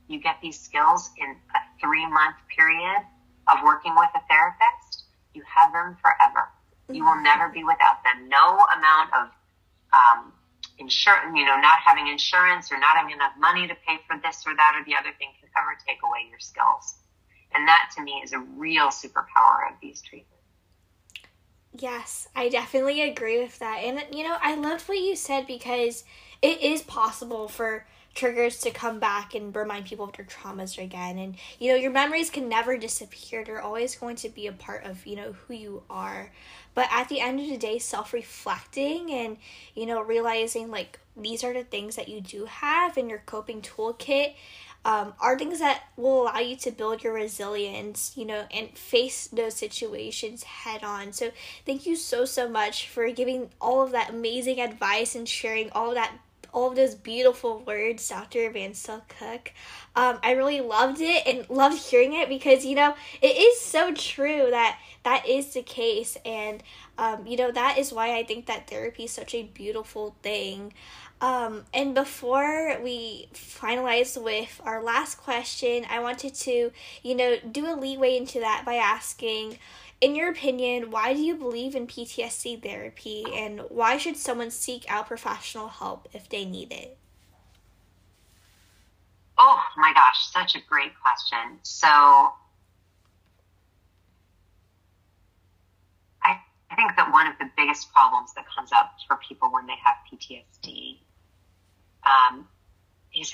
you 0.08 0.20
get 0.20 0.36
these 0.42 0.60
skills 0.60 1.10
in 1.18 1.30
a 1.56 1.60
three 1.80 2.06
month 2.06 2.36
period 2.54 3.00
of 3.48 3.60
working 3.64 3.96
with 3.96 4.10
a 4.16 4.22
therapist. 4.28 5.06
You 5.34 5.44
have 5.48 5.72
them 5.72 5.96
forever. 6.02 6.50
You 6.92 7.04
will 7.04 7.22
never 7.22 7.50
be 7.50 7.64
without 7.64 8.04
them. 8.04 8.28
No 8.30 8.64
amount 8.76 9.12
of 9.14 9.28
um, 9.92 10.34
insurance, 10.80 11.36
you 11.36 11.46
know, 11.46 11.58
not 11.58 11.80
having 11.80 12.08
insurance 12.08 12.72
or 12.72 12.80
not 12.80 12.96
having 12.96 13.14
enough 13.14 13.34
money 13.38 13.68
to 13.68 13.76
pay 13.88 14.00
for 14.08 14.18
this 14.24 14.44
or 14.46 14.56
that 14.56 14.74
or 14.76 14.84
the 14.86 14.96
other 14.96 15.12
thing 15.20 15.30
can 15.40 15.50
ever 15.58 15.78
take 15.88 16.00
away 16.04 16.28
your 16.30 16.40
skills. 16.40 16.96
And 17.54 17.68
that 17.68 17.92
to 17.96 18.04
me 18.04 18.22
is 18.24 18.34
a 18.34 18.40
real 18.40 18.88
superpower 18.88 19.72
of 19.72 19.80
these 19.82 20.02
treatments. 20.02 20.37
Yes, 21.80 22.28
I 22.36 22.50
definitely 22.50 23.02
agree 23.02 23.40
with 23.40 23.60
that. 23.60 23.78
And, 23.84 24.04
you 24.16 24.24
know, 24.24 24.38
I 24.42 24.56
loved 24.56 24.88
what 24.88 24.98
you 25.00 25.16
said 25.16 25.46
because 25.48 26.04
it 26.42 26.62
is 26.62 26.82
possible 26.82 27.48
for 27.48 27.86
triggers 28.18 28.58
to 28.62 28.72
come 28.72 29.00
back 29.00 29.36
and 29.36 29.56
remind 29.56 29.86
people 29.86 30.06
of 30.06 30.14
their 30.14 30.26
traumas 30.26 30.82
again. 30.82 31.18
And, 31.18 31.36
you 31.60 31.70
know, 31.70 31.78
your 31.78 31.92
memories 31.92 32.30
can 32.30 32.50
never 32.50 32.78
disappear. 32.78 33.46
They're 33.46 33.62
always 33.62 33.96
going 33.96 34.18
to 34.18 34.30
be 34.30 34.48
a 34.48 34.52
part 34.52 34.84
of, 34.84 35.06
you 35.06 35.16
know, 35.16 35.34
who 35.34 35.54
you 35.54 35.84
are. 35.90 36.32
But 36.74 36.90
at 36.92 37.10
the 37.10 37.22
end 37.22 37.40
of 37.40 37.48
the 37.48 37.58
day, 37.58 37.80
self 37.80 38.14
reflecting 38.14 39.12
and, 39.12 39.38
you 39.76 39.86
know, 39.86 40.02
realizing 40.02 40.70
like 40.70 41.00
these 41.16 41.44
are 41.44 41.54
the 41.54 41.64
things 41.64 41.96
that 41.96 42.10
you 42.10 42.20
do 42.20 42.46
have 42.46 42.98
in 42.98 43.10
your 43.10 43.24
coping 43.26 43.62
toolkit 43.62 44.34
um, 44.86 45.14
are 45.20 45.38
things 45.38 45.60
that 45.60 45.84
will 45.98 46.24
allow 46.24 46.40
you 46.40 46.56
to 46.56 46.72
build 46.72 47.04
your 47.04 47.14
resilience, 47.14 48.14
you 48.16 48.26
know, 48.26 48.46
and 48.52 48.70
face 48.78 49.28
those 49.28 49.56
situations 49.56 50.44
head 50.44 50.84
on. 50.84 51.12
So, 51.14 51.32
thank 51.66 51.86
you 51.86 51.96
so, 51.96 52.26
so 52.26 52.48
much 52.48 52.88
for 52.88 53.10
giving 53.12 53.50
all 53.60 53.82
of 53.82 53.92
that 53.92 54.12
amazing 54.12 54.62
advice 54.62 55.14
and 55.14 55.28
sharing 55.28 55.70
all 55.72 55.90
of 55.90 55.96
that 55.96 56.14
all 56.58 56.70
of 56.70 56.76
those 56.76 56.96
beautiful 56.96 57.60
words, 57.68 58.10
Dr. 58.10 58.50
van 58.50 58.72
Stolk-Cooke. 58.72 59.54
Um, 59.96 60.18
I 60.24 60.32
really 60.32 60.60
loved 60.60 61.00
it 61.02 61.28
and 61.28 61.48
loved 61.52 61.78
hearing 61.78 62.14
it 62.14 62.30
because, 62.30 62.66
you 62.66 62.74
know, 62.74 62.96
it 63.22 63.38
is 63.38 63.62
so 63.62 63.94
true 63.94 64.48
that 64.50 64.80
that 65.04 65.28
is 65.28 65.54
the 65.54 65.62
case. 65.62 66.18
And, 66.26 66.64
um, 66.98 67.28
you 67.28 67.38
know, 67.38 67.52
that 67.52 67.78
is 67.78 67.94
why 67.94 68.18
I 68.18 68.24
think 68.24 68.48
that 68.48 68.68
therapy 68.68 69.04
is 69.04 69.12
such 69.12 69.36
a 69.36 69.44
beautiful 69.44 70.16
thing. 70.24 70.74
Um, 71.22 71.66
and 71.76 71.94
before 71.94 72.80
we 72.84 73.30
finalize 73.36 74.20
with 74.22 74.60
our 74.64 74.82
last 74.82 75.20
question, 75.20 75.86
I 75.92 76.00
wanted 76.00 76.34
to, 76.34 76.72
you 77.04 77.16
know, 77.16 77.38
do 77.52 77.72
a 77.72 77.78
leeway 77.78 78.18
into 78.18 78.40
that 78.40 78.64
by 78.66 78.76
asking, 78.76 79.60
in 80.00 80.16
your 80.16 80.30
opinion, 80.30 80.92
why 80.92 81.14
do 81.14 81.22
you 81.22 81.36
believe 81.36 81.76
in 81.76 81.88
PTSD 81.88 82.62
therapy 82.62 83.26
and 83.36 83.62
why 83.70 83.98
should 83.98 84.18
someone 84.18 84.52
seek 84.52 84.86
out 84.90 85.08
professional 85.08 85.68
help 85.68 86.08
if 86.14 86.30
they 86.30 86.46
need 86.46 86.72
it? 86.72 86.98
Oh 89.40 89.62
my 89.76 89.94
gosh, 89.94 90.32
such 90.32 90.56
a 90.56 90.60
great 90.68 90.92
question. 91.02 91.60
So, 91.64 91.88
I, 91.88 92.32
I 96.72 96.76
think 96.76 96.96
that 96.96 97.12
one 97.12 97.28
of 97.28 97.34
the 97.40 97.50
biggest 97.56 97.92
problems 97.94 98.34
that 98.36 98.46
comes 98.56 98.72
up 98.72 98.94
for 99.08 99.20
people 99.28 99.52
when 99.52 99.68
they 99.68 99.76
have 99.84 99.96
PTSD 100.12 100.98
um, 102.04 102.48
is 103.16 103.32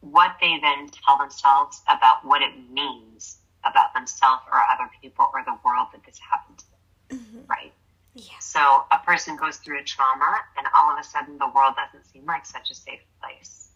what 0.00 0.36
they 0.40 0.58
then 0.60 0.88
tell 0.88 1.18
themselves 1.18 1.82
about 1.88 2.24
what 2.24 2.42
it 2.42 2.52
means 2.70 3.38
about 3.64 3.94
themselves 3.94 4.42
or 4.52 4.60
other 4.72 4.90
people 5.00 5.28
or 5.32 5.42
the 5.44 5.56
world 5.64 5.88
that 5.92 6.04
this 6.04 6.18
happened 6.18 6.58
to 6.58 6.64
them. 6.70 7.18
Mm-hmm. 7.18 7.50
Right? 7.50 7.72
Yeah. 8.14 8.38
So 8.40 8.60
a 8.92 8.98
person 9.04 9.36
goes 9.36 9.56
through 9.56 9.80
a 9.80 9.84
trauma 9.84 10.38
and 10.56 10.66
all 10.76 10.92
of 10.92 10.98
a 10.98 11.04
sudden 11.04 11.38
the 11.38 11.50
world 11.54 11.74
doesn't 11.76 12.06
seem 12.06 12.24
like 12.26 12.46
such 12.46 12.70
a 12.70 12.74
safe 12.74 13.02
place. 13.20 13.70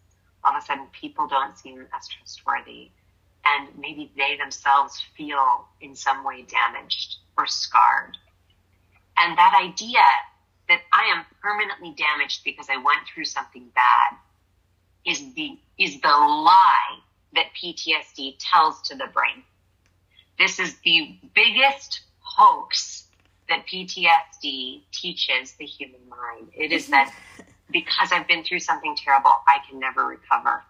All 0.44 0.54
of 0.54 0.62
a 0.62 0.64
sudden 0.64 0.86
people 0.92 1.26
don't 1.26 1.58
seem 1.58 1.86
as 1.96 2.08
trustworthy. 2.08 2.90
And 3.44 3.68
maybe 3.78 4.12
they 4.16 4.36
themselves 4.36 5.02
feel 5.16 5.66
in 5.80 5.96
some 5.96 6.24
way 6.24 6.42
damaged 6.42 7.16
or 7.36 7.46
scarred. 7.46 8.16
And 9.16 9.36
that 9.36 9.58
idea 9.60 10.04
that 10.68 10.82
I 10.92 11.06
am 11.06 11.24
permanently 11.42 11.94
damaged 11.96 12.44
because 12.44 12.66
I 12.70 12.76
went 12.76 13.00
through 13.12 13.24
something 13.24 13.68
bad 13.74 14.18
is 15.04 15.34
the 15.34 15.58
is 15.78 16.00
the 16.00 16.08
lie 16.08 16.98
that 17.34 17.46
PTSD 17.60 18.36
tells 18.38 18.82
to 18.82 18.96
the 18.96 19.06
brain. 19.12 19.42
This 20.38 20.60
is 20.60 20.76
the 20.84 21.18
biggest 21.34 22.02
hoax 22.20 23.08
that 23.48 23.66
PTSD 23.66 24.82
teaches 24.92 25.52
the 25.58 25.64
human 25.64 26.00
mind. 26.08 26.50
It 26.54 26.70
is 26.70 26.86
that 26.88 27.12
because 27.70 28.12
I've 28.12 28.28
been 28.28 28.44
through 28.44 28.60
something 28.60 28.96
terrible, 28.96 29.32
I 29.46 29.58
can 29.68 29.80
never 29.80 30.06
recover. 30.06 30.62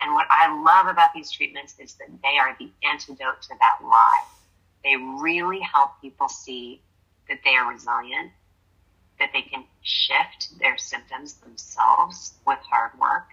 And 0.00 0.12
what 0.12 0.26
I 0.30 0.54
love 0.62 0.86
about 0.86 1.14
these 1.14 1.30
treatments 1.30 1.76
is 1.78 1.94
that 1.94 2.08
they 2.22 2.36
are 2.38 2.54
the 2.58 2.70
antidote 2.86 3.40
to 3.42 3.54
that 3.58 3.78
lie. 3.82 4.24
They 4.82 4.96
really 4.96 5.60
help 5.60 5.92
people 6.02 6.28
see 6.28 6.82
that 7.28 7.38
they 7.42 7.56
are 7.56 7.72
resilient, 7.72 8.32
that 9.18 9.30
they 9.32 9.42
can 9.42 9.64
shift 9.82 10.58
their 10.58 10.76
symptoms 10.76 11.34
themselves 11.34 12.34
with 12.46 12.58
hard 12.70 12.90
work, 13.00 13.28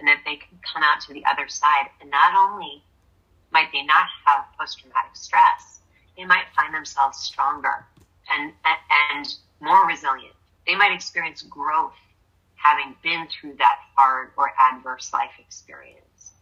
and 0.00 0.08
that 0.08 0.22
they 0.24 0.36
can 0.36 0.58
come 0.72 0.82
out 0.82 1.00
to 1.02 1.12
the 1.12 1.24
other 1.30 1.48
side 1.48 1.88
and 2.00 2.10
not 2.10 2.34
only 2.34 2.82
might 3.50 3.72
they 3.72 3.82
not 3.82 4.06
have 4.26 4.44
post 4.58 4.78
traumatic 4.80 5.14
stress, 5.14 5.80
they 6.16 6.24
might 6.24 6.44
find 6.56 6.74
themselves 6.74 7.18
stronger 7.18 7.86
and, 8.30 8.52
and 9.12 9.34
more 9.60 9.86
resilient. 9.86 10.34
They 10.66 10.74
might 10.74 10.92
experience 10.92 11.42
growth 11.42 11.94
having 12.54 12.94
been 13.02 13.26
through 13.28 13.54
that 13.58 13.78
hard 13.96 14.30
or 14.36 14.52
adverse 14.58 15.12
life 15.12 15.30
experience. 15.38 16.32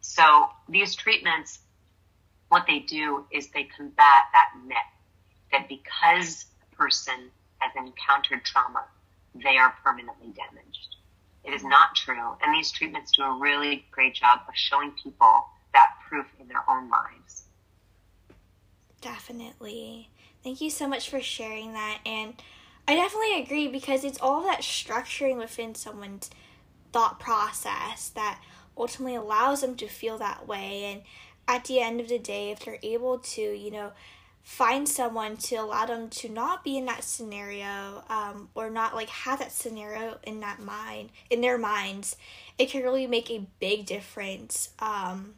So 0.00 0.48
these 0.68 0.94
treatments, 0.94 1.60
what 2.48 2.66
they 2.66 2.80
do 2.80 3.24
is 3.30 3.48
they 3.48 3.64
combat 3.64 4.24
that 4.32 4.50
myth 4.66 4.76
that 5.52 5.68
because 5.68 6.46
a 6.72 6.76
person 6.76 7.30
has 7.58 7.72
encountered 7.76 8.44
trauma, 8.44 8.84
they 9.34 9.56
are 9.56 9.74
permanently 9.82 10.28
damaged. 10.28 10.96
It 11.44 11.52
is 11.52 11.62
not 11.62 11.94
true. 11.94 12.36
And 12.42 12.54
these 12.54 12.70
treatments 12.72 13.12
do 13.12 13.22
a 13.22 13.38
really 13.38 13.84
great 13.90 14.14
job 14.14 14.40
of 14.48 14.54
showing 14.54 14.92
people 15.02 15.44
proof 16.08 16.26
in 16.40 16.48
their 16.48 16.64
own 16.68 16.90
lives. 16.90 17.44
Definitely. 19.00 20.10
Thank 20.42 20.60
you 20.60 20.70
so 20.70 20.88
much 20.88 21.10
for 21.10 21.20
sharing 21.20 21.72
that. 21.72 22.00
And 22.06 22.34
I 22.86 22.94
definitely 22.94 23.42
agree 23.42 23.68
because 23.68 24.04
it's 24.04 24.20
all 24.20 24.42
that 24.44 24.60
structuring 24.60 25.38
within 25.38 25.74
someone's 25.74 26.30
thought 26.92 27.18
process 27.18 28.10
that 28.10 28.40
ultimately 28.76 29.14
allows 29.14 29.60
them 29.60 29.76
to 29.76 29.88
feel 29.88 30.18
that 30.18 30.46
way. 30.46 30.84
And 30.84 31.02
at 31.46 31.64
the 31.64 31.80
end 31.80 32.00
of 32.00 32.08
the 32.08 32.18
day, 32.18 32.50
if 32.50 32.60
they're 32.60 32.78
able 32.82 33.18
to, 33.18 33.42
you 33.42 33.70
know, 33.70 33.92
find 34.44 34.86
someone 34.86 35.38
to 35.38 35.56
allow 35.56 35.86
them 35.86 36.10
to 36.10 36.28
not 36.28 36.62
be 36.62 36.76
in 36.76 36.84
that 36.84 37.02
scenario 37.02 38.04
um, 38.10 38.50
or 38.54 38.68
not 38.68 38.94
like 38.94 39.08
have 39.08 39.38
that 39.38 39.50
scenario 39.50 40.18
in 40.24 40.40
that 40.40 40.60
mind 40.60 41.08
in 41.30 41.40
their 41.40 41.56
minds 41.56 42.14
it 42.58 42.68
can 42.68 42.82
really 42.82 43.06
make 43.06 43.30
a 43.30 43.46
big 43.58 43.86
difference 43.86 44.68
um, 44.80 45.32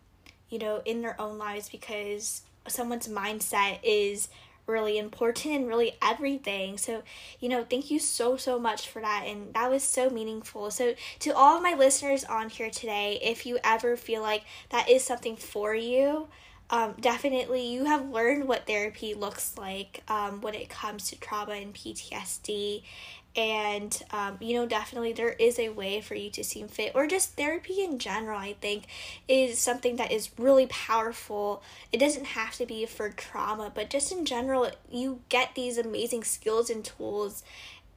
you 0.48 0.58
know, 0.58 0.82
in 0.84 1.02
their 1.02 1.20
own 1.20 1.38
lives 1.38 1.68
because 1.68 2.42
someone's 2.68 3.08
mindset 3.08 3.78
is 3.82 4.28
really 4.66 4.98
important 4.98 5.54
and 5.54 5.68
really 5.68 5.92
everything. 6.02 6.76
So, 6.76 7.02
you 7.40 7.48
know, 7.48 7.64
thank 7.64 7.90
you 7.90 7.98
so, 7.98 8.36
so 8.36 8.58
much 8.58 8.88
for 8.88 9.00
that. 9.00 9.24
And 9.26 9.54
that 9.54 9.70
was 9.70 9.82
so 9.82 10.10
meaningful. 10.10 10.70
So, 10.70 10.94
to 11.20 11.30
all 11.30 11.56
of 11.56 11.62
my 11.62 11.74
listeners 11.74 12.24
on 12.24 12.48
here 12.50 12.70
today, 12.70 13.20
if 13.22 13.46
you 13.46 13.58
ever 13.62 13.96
feel 13.96 14.22
like 14.22 14.42
that 14.70 14.88
is 14.88 15.04
something 15.04 15.36
for 15.36 15.74
you, 15.74 16.28
um, 16.68 16.94
definitely 17.00 17.64
you 17.64 17.84
have 17.84 18.10
learned 18.10 18.48
what 18.48 18.66
therapy 18.66 19.14
looks 19.14 19.56
like 19.56 20.02
um, 20.08 20.40
when 20.40 20.54
it 20.54 20.68
comes 20.68 21.10
to 21.10 21.20
trauma 21.20 21.52
and 21.52 21.72
PTSD 21.72 22.82
and 23.36 24.02
um, 24.12 24.38
you 24.40 24.54
know 24.54 24.66
definitely 24.66 25.12
there 25.12 25.32
is 25.32 25.58
a 25.58 25.68
way 25.68 26.00
for 26.00 26.14
you 26.14 26.30
to 26.30 26.42
seem 26.42 26.68
fit 26.68 26.92
or 26.94 27.06
just 27.06 27.36
therapy 27.36 27.82
in 27.82 27.98
general 27.98 28.38
i 28.38 28.54
think 28.54 28.84
is 29.28 29.58
something 29.58 29.96
that 29.96 30.12
is 30.12 30.30
really 30.38 30.66
powerful. 30.66 31.62
It 31.92 31.98
doesn't 31.98 32.26
have 32.26 32.54
to 32.56 32.66
be 32.66 32.86
for 32.86 33.10
trauma 33.10 33.70
but 33.74 33.90
just 33.90 34.12
in 34.12 34.24
general 34.24 34.70
you 34.90 35.20
get 35.28 35.54
these 35.54 35.78
amazing 35.78 36.24
skills 36.24 36.70
and 36.70 36.84
tools 36.84 37.42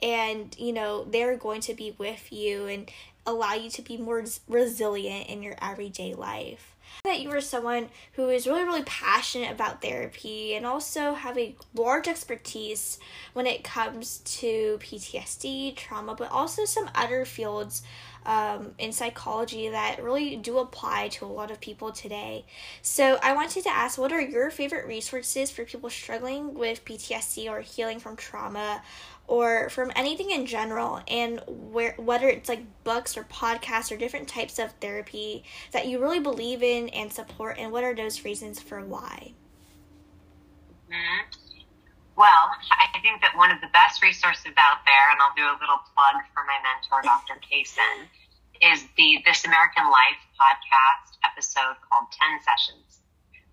and 0.01 0.55
you 0.57 0.73
know 0.73 1.03
they're 1.05 1.37
going 1.37 1.61
to 1.61 1.73
be 1.73 1.95
with 1.97 2.31
you 2.31 2.67
and 2.67 2.91
allow 3.25 3.53
you 3.53 3.69
to 3.69 3.81
be 3.81 3.97
more 3.97 4.23
resilient 4.47 5.27
in 5.27 5.43
your 5.43 5.55
everyday 5.61 6.13
life 6.13 6.75
that 7.03 7.21
you 7.21 7.31
are 7.31 7.41
someone 7.41 7.89
who 8.13 8.29
is 8.29 8.47
really, 8.47 8.63
really 8.63 8.83
passionate 8.83 9.51
about 9.51 9.81
therapy 9.81 10.53
and 10.55 10.65
also 10.65 11.13
have 11.13 11.37
a 11.37 11.55
large 11.73 12.07
expertise 12.07 12.99
when 13.33 13.47
it 13.47 13.63
comes 13.63 14.19
to 14.19 14.77
PTSD, 14.81 15.75
trauma, 15.75 16.15
but 16.15 16.31
also 16.31 16.65
some 16.65 16.89
other 16.95 17.25
fields 17.25 17.83
um, 18.29 18.75
in 18.77 18.91
psychology 18.91 19.69
that 19.69 20.03
really 20.03 20.35
do 20.35 20.59
apply 20.59 21.07
to 21.07 21.25
a 21.25 21.27
lot 21.27 21.49
of 21.49 21.59
people 21.59 21.91
today. 21.91 22.45
So, 22.83 23.17
I 23.23 23.33
wanted 23.33 23.63
to 23.63 23.69
ask 23.69 23.97
what 23.97 24.13
are 24.13 24.21
your 24.21 24.51
favorite 24.51 24.85
resources 24.85 25.49
for 25.49 25.65
people 25.65 25.89
struggling 25.89 26.53
with 26.53 26.85
PTSD 26.85 27.49
or 27.49 27.61
healing 27.61 27.99
from 27.99 28.15
trauma 28.15 28.83
or 29.27 29.69
from 29.69 29.91
anything 29.95 30.29
in 30.29 30.45
general 30.45 31.01
and 31.07 31.41
where 31.47 31.95
whether 31.97 32.29
it's 32.29 32.49
like 32.49 32.61
books 32.83 33.17
or 33.17 33.23
podcasts 33.23 33.91
or 33.91 33.97
different 33.97 34.27
types 34.27 34.59
of 34.59 34.71
therapy 34.73 35.43
that 35.71 35.87
you 35.87 35.99
really 35.99 36.19
believe 36.19 36.61
in 36.61 36.89
and 36.89 37.11
support 37.11 37.57
and 37.57 37.71
what 37.71 37.83
are 37.83 37.95
those 37.95 38.23
reasons 38.23 38.59
for 38.59 38.79
why 38.85 39.33
mm-hmm. 40.89 41.39
Well, 42.19 42.51
I 42.75 42.99
think 42.99 43.21
that 43.21 43.31
one 43.37 43.49
of 43.49 43.61
the 43.61 43.71
best 43.71 44.03
resources 44.03 44.51
out 44.59 44.83
there, 44.83 45.07
and 45.07 45.23
I'll 45.23 45.31
do 45.39 45.47
a 45.47 45.55
little 45.55 45.79
plug 45.95 46.19
for 46.35 46.43
my 46.43 46.59
mentor, 46.67 46.99
Dr. 46.99 47.39
Kaysen, 47.39 48.11
is 48.61 48.83
the 48.97 49.23
This 49.25 49.45
American 49.45 49.87
Life 49.87 50.19
podcast 50.35 51.15
episode 51.23 51.79
called 51.87 52.11
10 52.11 52.43
Sessions, 52.43 52.99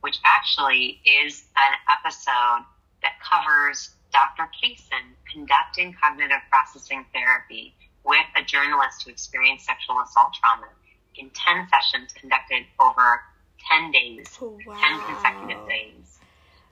which 0.00 0.18
actually 0.24 1.00
is 1.06 1.44
an 1.54 1.72
episode 1.86 2.66
that 3.02 3.14
covers 3.22 3.94
Dr. 4.10 4.50
Kaysen 4.50 5.14
conducting 5.30 5.94
cognitive 6.02 6.42
processing 6.50 7.06
therapy 7.14 7.74
with 8.02 8.26
a 8.34 8.42
journalist 8.42 9.04
who 9.04 9.10
experienced 9.10 9.66
sexual 9.66 10.00
assault 10.02 10.34
trauma 10.34 10.66
in 11.14 11.30
10 11.30 11.68
sessions 11.70 12.12
conducted 12.12 12.66
over 12.80 13.22
10 13.70 13.90
days, 13.92 14.26
oh, 14.42 14.58
wow. 14.66 14.74
10 14.74 15.00
consecutive 15.06 15.68
days. 15.68 16.18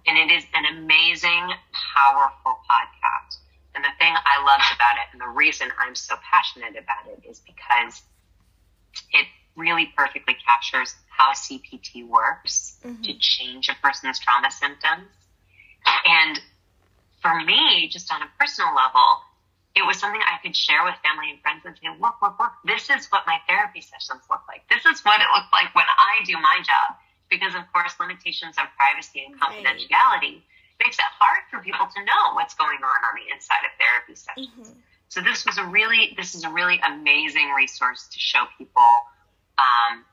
And 0.06 0.18
it 0.18 0.34
is 0.34 0.44
an 0.54 0.76
amazing, 0.76 1.54
powerful 1.70 2.58
podcast. 2.66 3.38
And 3.74 3.84
the 3.84 3.94
thing 3.98 4.12
I 4.12 4.42
loved 4.42 4.70
about 4.74 4.98
it 4.98 5.06
and 5.12 5.20
the 5.20 5.32
reason 5.34 5.68
I'm 5.78 5.94
so 5.94 6.14
passionate 6.22 6.74
about 6.74 7.06
it 7.06 7.28
is 7.28 7.40
because 7.40 8.02
it 9.14 9.26
really 9.56 9.92
perfectly 9.96 10.36
captures 10.44 10.94
how 11.08 11.32
CPT 11.32 12.06
works 12.06 12.76
mm-hmm. 12.84 13.02
to 13.02 13.12
change 13.18 13.68
a 13.68 13.76
person's 13.82 14.18
trauma 14.18 14.50
symptoms. 14.50 15.08
And 16.04 16.40
for 17.22 17.34
me, 17.40 17.88
just 17.88 18.12
on 18.12 18.20
a 18.20 18.28
personal 18.38 18.74
level, 18.74 19.22
it 19.74 19.86
was 19.86 19.98
something 19.98 20.20
I 20.20 20.38
could 20.42 20.54
share 20.54 20.84
with 20.84 20.94
family 21.02 21.30
and 21.30 21.40
friends 21.40 21.62
and 21.64 21.74
say, 21.78 21.90
look, 21.98 22.20
look, 22.22 22.38
look, 22.38 22.54
this 22.66 22.90
is 22.90 23.06
what 23.10 23.26
my 23.26 23.38
therapy 23.48 23.80
sessions 23.80 24.22
look 24.30 24.42
like. 24.46 24.66
This 24.70 24.86
is 24.86 25.02
what 25.02 25.18
it 25.18 25.30
looks 25.34 25.50
like 25.50 25.74
when 25.74 25.86
I 25.86 26.22
do 26.26 26.34
my 26.34 26.62
job 26.62 26.98
because 27.30 27.54
of 27.54 27.66
course 27.74 27.94
limitations 27.98 28.54
of 28.58 28.70
privacy 28.78 29.26
and 29.26 29.34
confidentiality 29.34 30.38
right. 30.38 30.82
makes 30.82 30.98
it 30.98 31.10
hard 31.18 31.42
for 31.50 31.58
people 31.58 31.86
to 31.90 32.00
know 32.06 32.38
what's 32.38 32.54
going 32.54 32.78
on 32.78 32.98
on 33.02 33.14
the 33.18 33.26
inside 33.34 33.66
of 33.66 33.72
therapy 33.78 34.14
sessions. 34.14 34.70
Mm-hmm. 34.70 34.93
So 35.14 35.20
this 35.20 35.46
was 35.46 35.58
a 35.58 35.64
really 35.64 36.12
this 36.16 36.34
is 36.34 36.42
a 36.42 36.50
really 36.50 36.80
amazing 36.84 37.52
resource 37.56 38.08
to 38.10 38.18
show 38.18 38.46
people 38.58 38.82
um, 39.58 40.04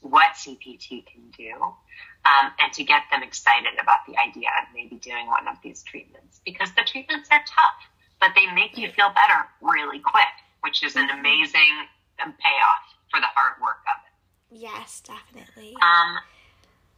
what 0.00 0.32
CPT 0.34 1.06
can 1.06 1.30
do 1.38 1.54
um, 1.62 2.50
and 2.58 2.72
to 2.72 2.82
get 2.82 3.02
them 3.12 3.22
excited 3.22 3.74
about 3.80 3.98
the 4.08 4.18
idea 4.18 4.48
of 4.60 4.66
maybe 4.74 4.96
doing 4.96 5.28
one 5.28 5.46
of 5.46 5.58
these 5.62 5.84
treatments 5.84 6.40
because 6.44 6.70
the 6.74 6.82
treatments 6.84 7.28
are 7.30 7.38
tough, 7.46 7.78
but 8.20 8.30
they 8.34 8.52
make 8.52 8.76
you 8.76 8.90
feel 8.90 9.14
better 9.14 9.46
really 9.62 10.00
quick, 10.00 10.34
which 10.62 10.82
is 10.82 10.96
an 10.96 11.06
mm-hmm. 11.06 11.20
amazing 11.20 11.86
payoff 12.18 12.84
for 13.12 13.20
the 13.20 13.30
hard 13.36 13.62
work 13.62 13.78
of 13.86 14.02
it. 14.10 14.58
Yes, 14.58 15.00
definitely. 15.06 15.76
Um, 15.80 16.18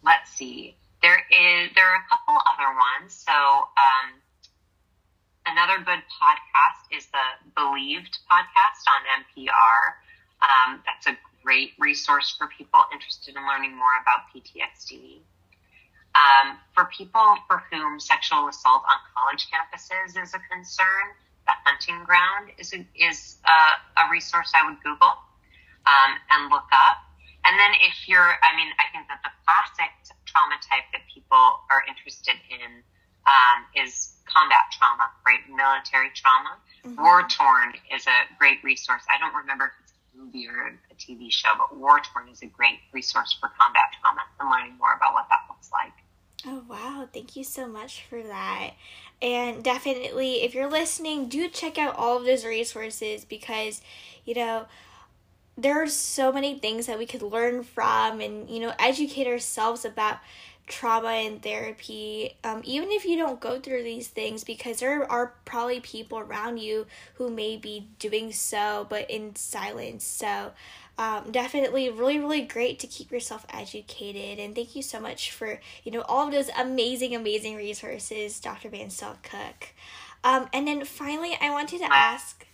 let's 0.02 0.30
see. 0.30 0.76
There 1.02 1.20
is 1.28 1.68
there 1.76 1.84
are 1.84 2.00
a 2.00 2.08
couple 2.08 2.40
other 2.40 2.72
ones. 2.72 3.12
So 3.12 3.34
um, 3.36 4.16
another 5.50 5.82
good 5.82 6.02
podcast 6.06 6.80
is 6.94 7.06
the 7.10 7.26
Believed 7.58 8.18
podcast 8.30 8.82
on 8.86 9.00
NPR. 9.26 9.98
Um, 10.38 10.82
that's 10.86 11.06
a 11.10 11.18
great 11.42 11.72
resource 11.78 12.34
for 12.38 12.46
people 12.46 12.80
interested 12.92 13.34
in 13.34 13.42
learning 13.46 13.74
more 13.74 13.98
about 13.98 14.30
PTSD. 14.30 15.18
Um, 16.14 16.58
for 16.74 16.86
people 16.96 17.34
for 17.46 17.62
whom 17.70 17.98
sexual 17.98 18.46
assault 18.46 18.82
on 18.86 18.98
college 19.14 19.46
campuses 19.50 20.14
is 20.20 20.34
a 20.34 20.42
concern, 20.50 21.06
the 21.46 21.54
Hunting 21.66 22.02
Ground 22.04 22.54
is 22.58 22.72
a, 22.74 22.86
is 22.94 23.38
a, 23.46 24.06
a 24.06 24.10
resource 24.10 24.52
I 24.54 24.68
would 24.70 24.78
Google 24.82 25.18
um, 25.86 26.12
and 26.30 26.50
look 26.50 26.70
up. 26.70 27.02
And 27.42 27.58
then 27.58 27.74
if 27.82 28.06
you're, 28.06 28.38
I 28.38 28.54
mean, 28.54 28.70
I 28.78 28.86
think 28.94 29.08
that 29.08 29.18
the 29.26 29.34
classic 29.42 29.90
trauma 30.26 30.62
type 30.62 30.86
that 30.94 31.02
people 31.10 31.66
are 31.70 31.82
interested 31.88 32.38
in 32.50 32.86
um, 33.26 33.66
is 33.76 34.16
combat 34.24 34.70
trauma, 34.72 35.10
right? 35.26 35.40
Military 35.48 36.10
trauma. 36.14 36.56
Mm-hmm. 36.84 36.98
Wartorn 36.98 37.74
is 37.94 38.06
a 38.06 38.18
great 38.38 38.62
resource. 38.62 39.02
I 39.12 39.18
don't 39.18 39.34
remember 39.34 39.66
if 39.66 39.72
it's 39.84 39.92
a 40.14 40.18
movie 40.18 40.46
or 40.48 40.78
a 40.90 40.94
TV 40.94 41.30
show, 41.30 41.50
but 41.58 41.76
Wartorn 41.76 42.30
is 42.32 42.42
a 42.42 42.46
great 42.46 42.78
resource 42.92 43.36
for 43.38 43.50
combat 43.58 43.82
trauma 44.00 44.20
and 44.38 44.50
learning 44.50 44.78
more 44.78 44.94
about 44.94 45.14
what 45.14 45.26
that 45.28 45.44
looks 45.48 45.70
like. 45.72 45.92
Oh, 46.46 46.64
wow. 46.68 47.08
Thank 47.12 47.36
you 47.36 47.44
so 47.44 47.66
much 47.66 48.04
for 48.08 48.22
that. 48.22 48.70
And 49.20 49.62
definitely, 49.62 50.42
if 50.42 50.54
you're 50.54 50.70
listening, 50.70 51.28
do 51.28 51.48
check 51.48 51.76
out 51.76 51.96
all 51.96 52.16
of 52.16 52.24
those 52.24 52.46
resources 52.46 53.26
because, 53.26 53.82
you 54.24 54.34
know, 54.34 54.66
there 55.58 55.82
are 55.82 55.86
so 55.86 56.32
many 56.32 56.58
things 56.58 56.86
that 56.86 56.98
we 56.98 57.04
could 57.04 57.22
learn 57.22 57.62
from 57.62 58.20
and 58.20 58.48
you 58.48 58.60
know 58.60 58.72
educate 58.78 59.26
ourselves 59.26 59.84
about 59.84 60.18
trauma 60.70 61.08
and 61.08 61.42
therapy 61.42 62.36
um, 62.44 62.62
even 62.64 62.90
if 62.92 63.04
you 63.04 63.16
don't 63.16 63.40
go 63.40 63.58
through 63.58 63.82
these 63.82 64.06
things 64.06 64.44
because 64.44 64.78
there 64.78 65.10
are 65.10 65.34
probably 65.44 65.80
people 65.80 66.18
around 66.18 66.58
you 66.58 66.86
who 67.14 67.28
may 67.28 67.56
be 67.56 67.88
doing 67.98 68.32
so 68.32 68.86
but 68.88 69.10
in 69.10 69.34
silence. 69.34 70.04
So 70.04 70.52
um, 70.96 71.32
definitely 71.32 71.90
really 71.90 72.20
really 72.20 72.42
great 72.42 72.78
to 72.78 72.86
keep 72.86 73.10
yourself 73.10 73.44
educated. 73.52 74.38
And 74.38 74.54
thank 74.54 74.76
you 74.76 74.82
so 74.82 75.00
much 75.00 75.32
for 75.32 75.60
you 75.82 75.90
know 75.90 76.02
all 76.02 76.26
of 76.26 76.32
those 76.32 76.50
amazing 76.56 77.14
amazing 77.16 77.56
resources 77.56 78.38
dr 78.38 78.68
van 78.68 78.90
cook. 79.22 79.68
Um, 80.22 80.48
and 80.52 80.68
then 80.68 80.84
finally 80.84 81.36
i 81.40 81.50
wanted 81.50 81.78
to 81.78 81.92
ask 81.92 82.46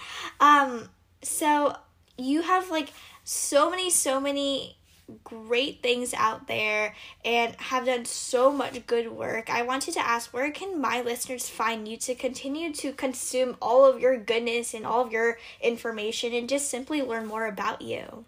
um 0.40 0.88
so 1.22 1.76
you 2.16 2.42
have 2.42 2.70
like 2.70 2.92
so 3.24 3.70
many 3.70 3.90
so 3.90 4.20
many 4.20 4.76
great 5.24 5.82
things 5.82 6.14
out 6.14 6.46
there 6.46 6.94
and 7.24 7.54
have 7.56 7.86
done 7.86 8.04
so 8.04 8.52
much 8.52 8.86
good 8.86 9.10
work. 9.12 9.50
I 9.50 9.62
wanted 9.62 9.94
to 9.94 10.00
ask 10.00 10.32
where 10.32 10.50
can 10.50 10.80
my 10.80 11.00
listeners 11.00 11.48
find 11.48 11.86
you 11.86 11.96
to 11.98 12.14
continue 12.14 12.72
to 12.74 12.92
consume 12.92 13.56
all 13.60 13.84
of 13.84 14.00
your 14.00 14.16
goodness 14.16 14.74
and 14.74 14.86
all 14.86 15.04
of 15.04 15.12
your 15.12 15.38
information 15.60 16.32
and 16.32 16.48
just 16.48 16.70
simply 16.70 17.02
learn 17.02 17.26
more 17.26 17.46
about 17.46 17.82
you? 17.82 18.24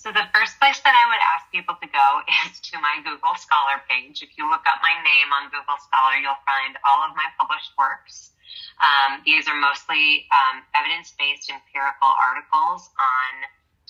So 0.00 0.08
the 0.08 0.24
first 0.32 0.56
place 0.56 0.80
that 0.80 0.96
I 0.96 1.04
would 1.12 1.20
ask 1.36 1.52
people 1.52 1.76
to 1.76 1.88
go 1.92 2.08
is 2.48 2.56
to 2.72 2.80
my 2.80 3.04
Google 3.04 3.36
Scholar 3.36 3.84
page. 3.84 4.24
If 4.24 4.32
you 4.40 4.48
look 4.48 4.64
up 4.64 4.80
my 4.80 4.96
name 5.04 5.28
on 5.36 5.52
Google 5.52 5.76
Scholar, 5.76 6.16
you'll 6.16 6.40
find 6.48 6.72
all 6.88 7.04
of 7.04 7.12
my 7.12 7.28
published 7.36 7.76
works. 7.76 8.32
Um, 8.80 9.20
these 9.28 9.44
are 9.44 9.54
mostly 9.60 10.24
um, 10.32 10.64
evidence 10.72 11.12
based 11.20 11.52
empirical 11.52 12.16
articles 12.16 12.88
on 12.96 13.32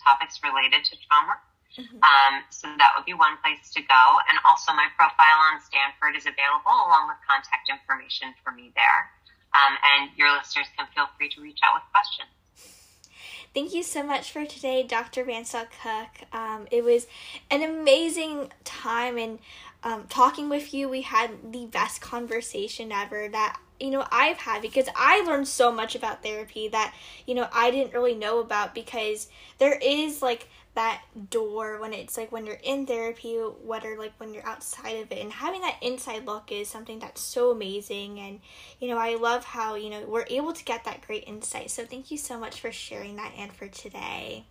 topics 0.00 0.40
related 0.42 0.84
to 0.88 0.96
trauma. 1.06 1.36
Mm-hmm. 1.78 2.02
Um, 2.02 2.34
so 2.50 2.66
that 2.66 2.90
would 2.96 3.06
be 3.06 3.14
one 3.14 3.38
place 3.46 3.70
to 3.78 3.80
go. 3.80 4.02
And 4.26 4.36
also, 4.42 4.74
my 4.74 4.90
profile 4.98 5.38
on 5.52 5.62
Stanford 5.62 6.18
is 6.18 6.26
available 6.26 6.74
along 6.74 7.14
with 7.14 7.20
contact 7.22 7.70
information 7.70 8.34
for 8.42 8.50
me 8.50 8.74
there. 8.74 9.00
Um, 9.54 9.78
and 9.78 10.10
your 10.18 10.30
listeners 10.34 10.66
can 10.76 10.86
feel 10.94 11.06
free 11.18 11.30
to 11.30 11.38
reach 11.40 11.62
out 11.62 11.78
with 11.78 11.86
questions. 11.94 12.30
Thank 13.52 13.74
you 13.74 13.82
so 13.82 14.04
much 14.04 14.30
for 14.30 14.46
today, 14.46 14.84
Dr. 14.84 15.24
van 15.24 15.42
Stolk-Cooke. 15.42 16.26
Um, 16.32 16.68
it 16.70 16.84
was 16.84 17.08
an 17.50 17.62
amazing 17.62 18.52
time 18.62 19.18
and 19.18 19.40
um, 19.82 20.06
talking 20.08 20.48
with 20.48 20.72
you. 20.72 20.88
We 20.88 21.02
had 21.02 21.52
the 21.52 21.66
best 21.66 22.00
conversation 22.00 22.92
ever 22.92 23.28
that 23.28 23.58
you 23.80 23.90
know 23.90 24.06
I've 24.10 24.36
had 24.36 24.62
because 24.62 24.86
I 24.94 25.22
learned 25.22 25.48
so 25.48 25.72
much 25.72 25.94
about 25.94 26.22
therapy 26.22 26.68
that 26.68 26.94
you 27.26 27.34
know 27.34 27.48
I 27.52 27.70
didn't 27.70 27.94
really 27.94 28.14
know 28.14 28.40
about 28.40 28.74
because 28.74 29.28
there 29.58 29.78
is 29.82 30.22
like 30.22 30.48
that 30.74 31.02
door 31.30 31.80
when 31.80 31.92
it's 31.92 32.16
like 32.16 32.30
when 32.30 32.46
you're 32.46 32.60
in 32.62 32.86
therapy 32.86 33.34
whether 33.34 33.96
like 33.98 34.12
when 34.18 34.32
you're 34.32 34.46
outside 34.46 35.02
of 35.02 35.10
it 35.10 35.18
and 35.18 35.32
having 35.32 35.60
that 35.62 35.76
inside 35.82 36.26
look 36.26 36.52
is 36.52 36.68
something 36.68 37.00
that's 37.00 37.20
so 37.20 37.50
amazing 37.50 38.20
and 38.20 38.40
you 38.78 38.88
know 38.88 38.98
I 38.98 39.16
love 39.16 39.44
how 39.44 39.74
you 39.74 39.90
know 39.90 40.04
we're 40.06 40.26
able 40.30 40.52
to 40.52 40.64
get 40.64 40.84
that 40.84 41.06
great 41.06 41.24
insight. 41.26 41.70
So 41.70 41.84
thank 41.84 42.10
you 42.10 42.18
so 42.18 42.38
much 42.38 42.60
for 42.60 42.70
sharing 42.70 43.16
that 43.16 43.32
and 43.36 43.52
for 43.52 43.66
today 43.68 44.44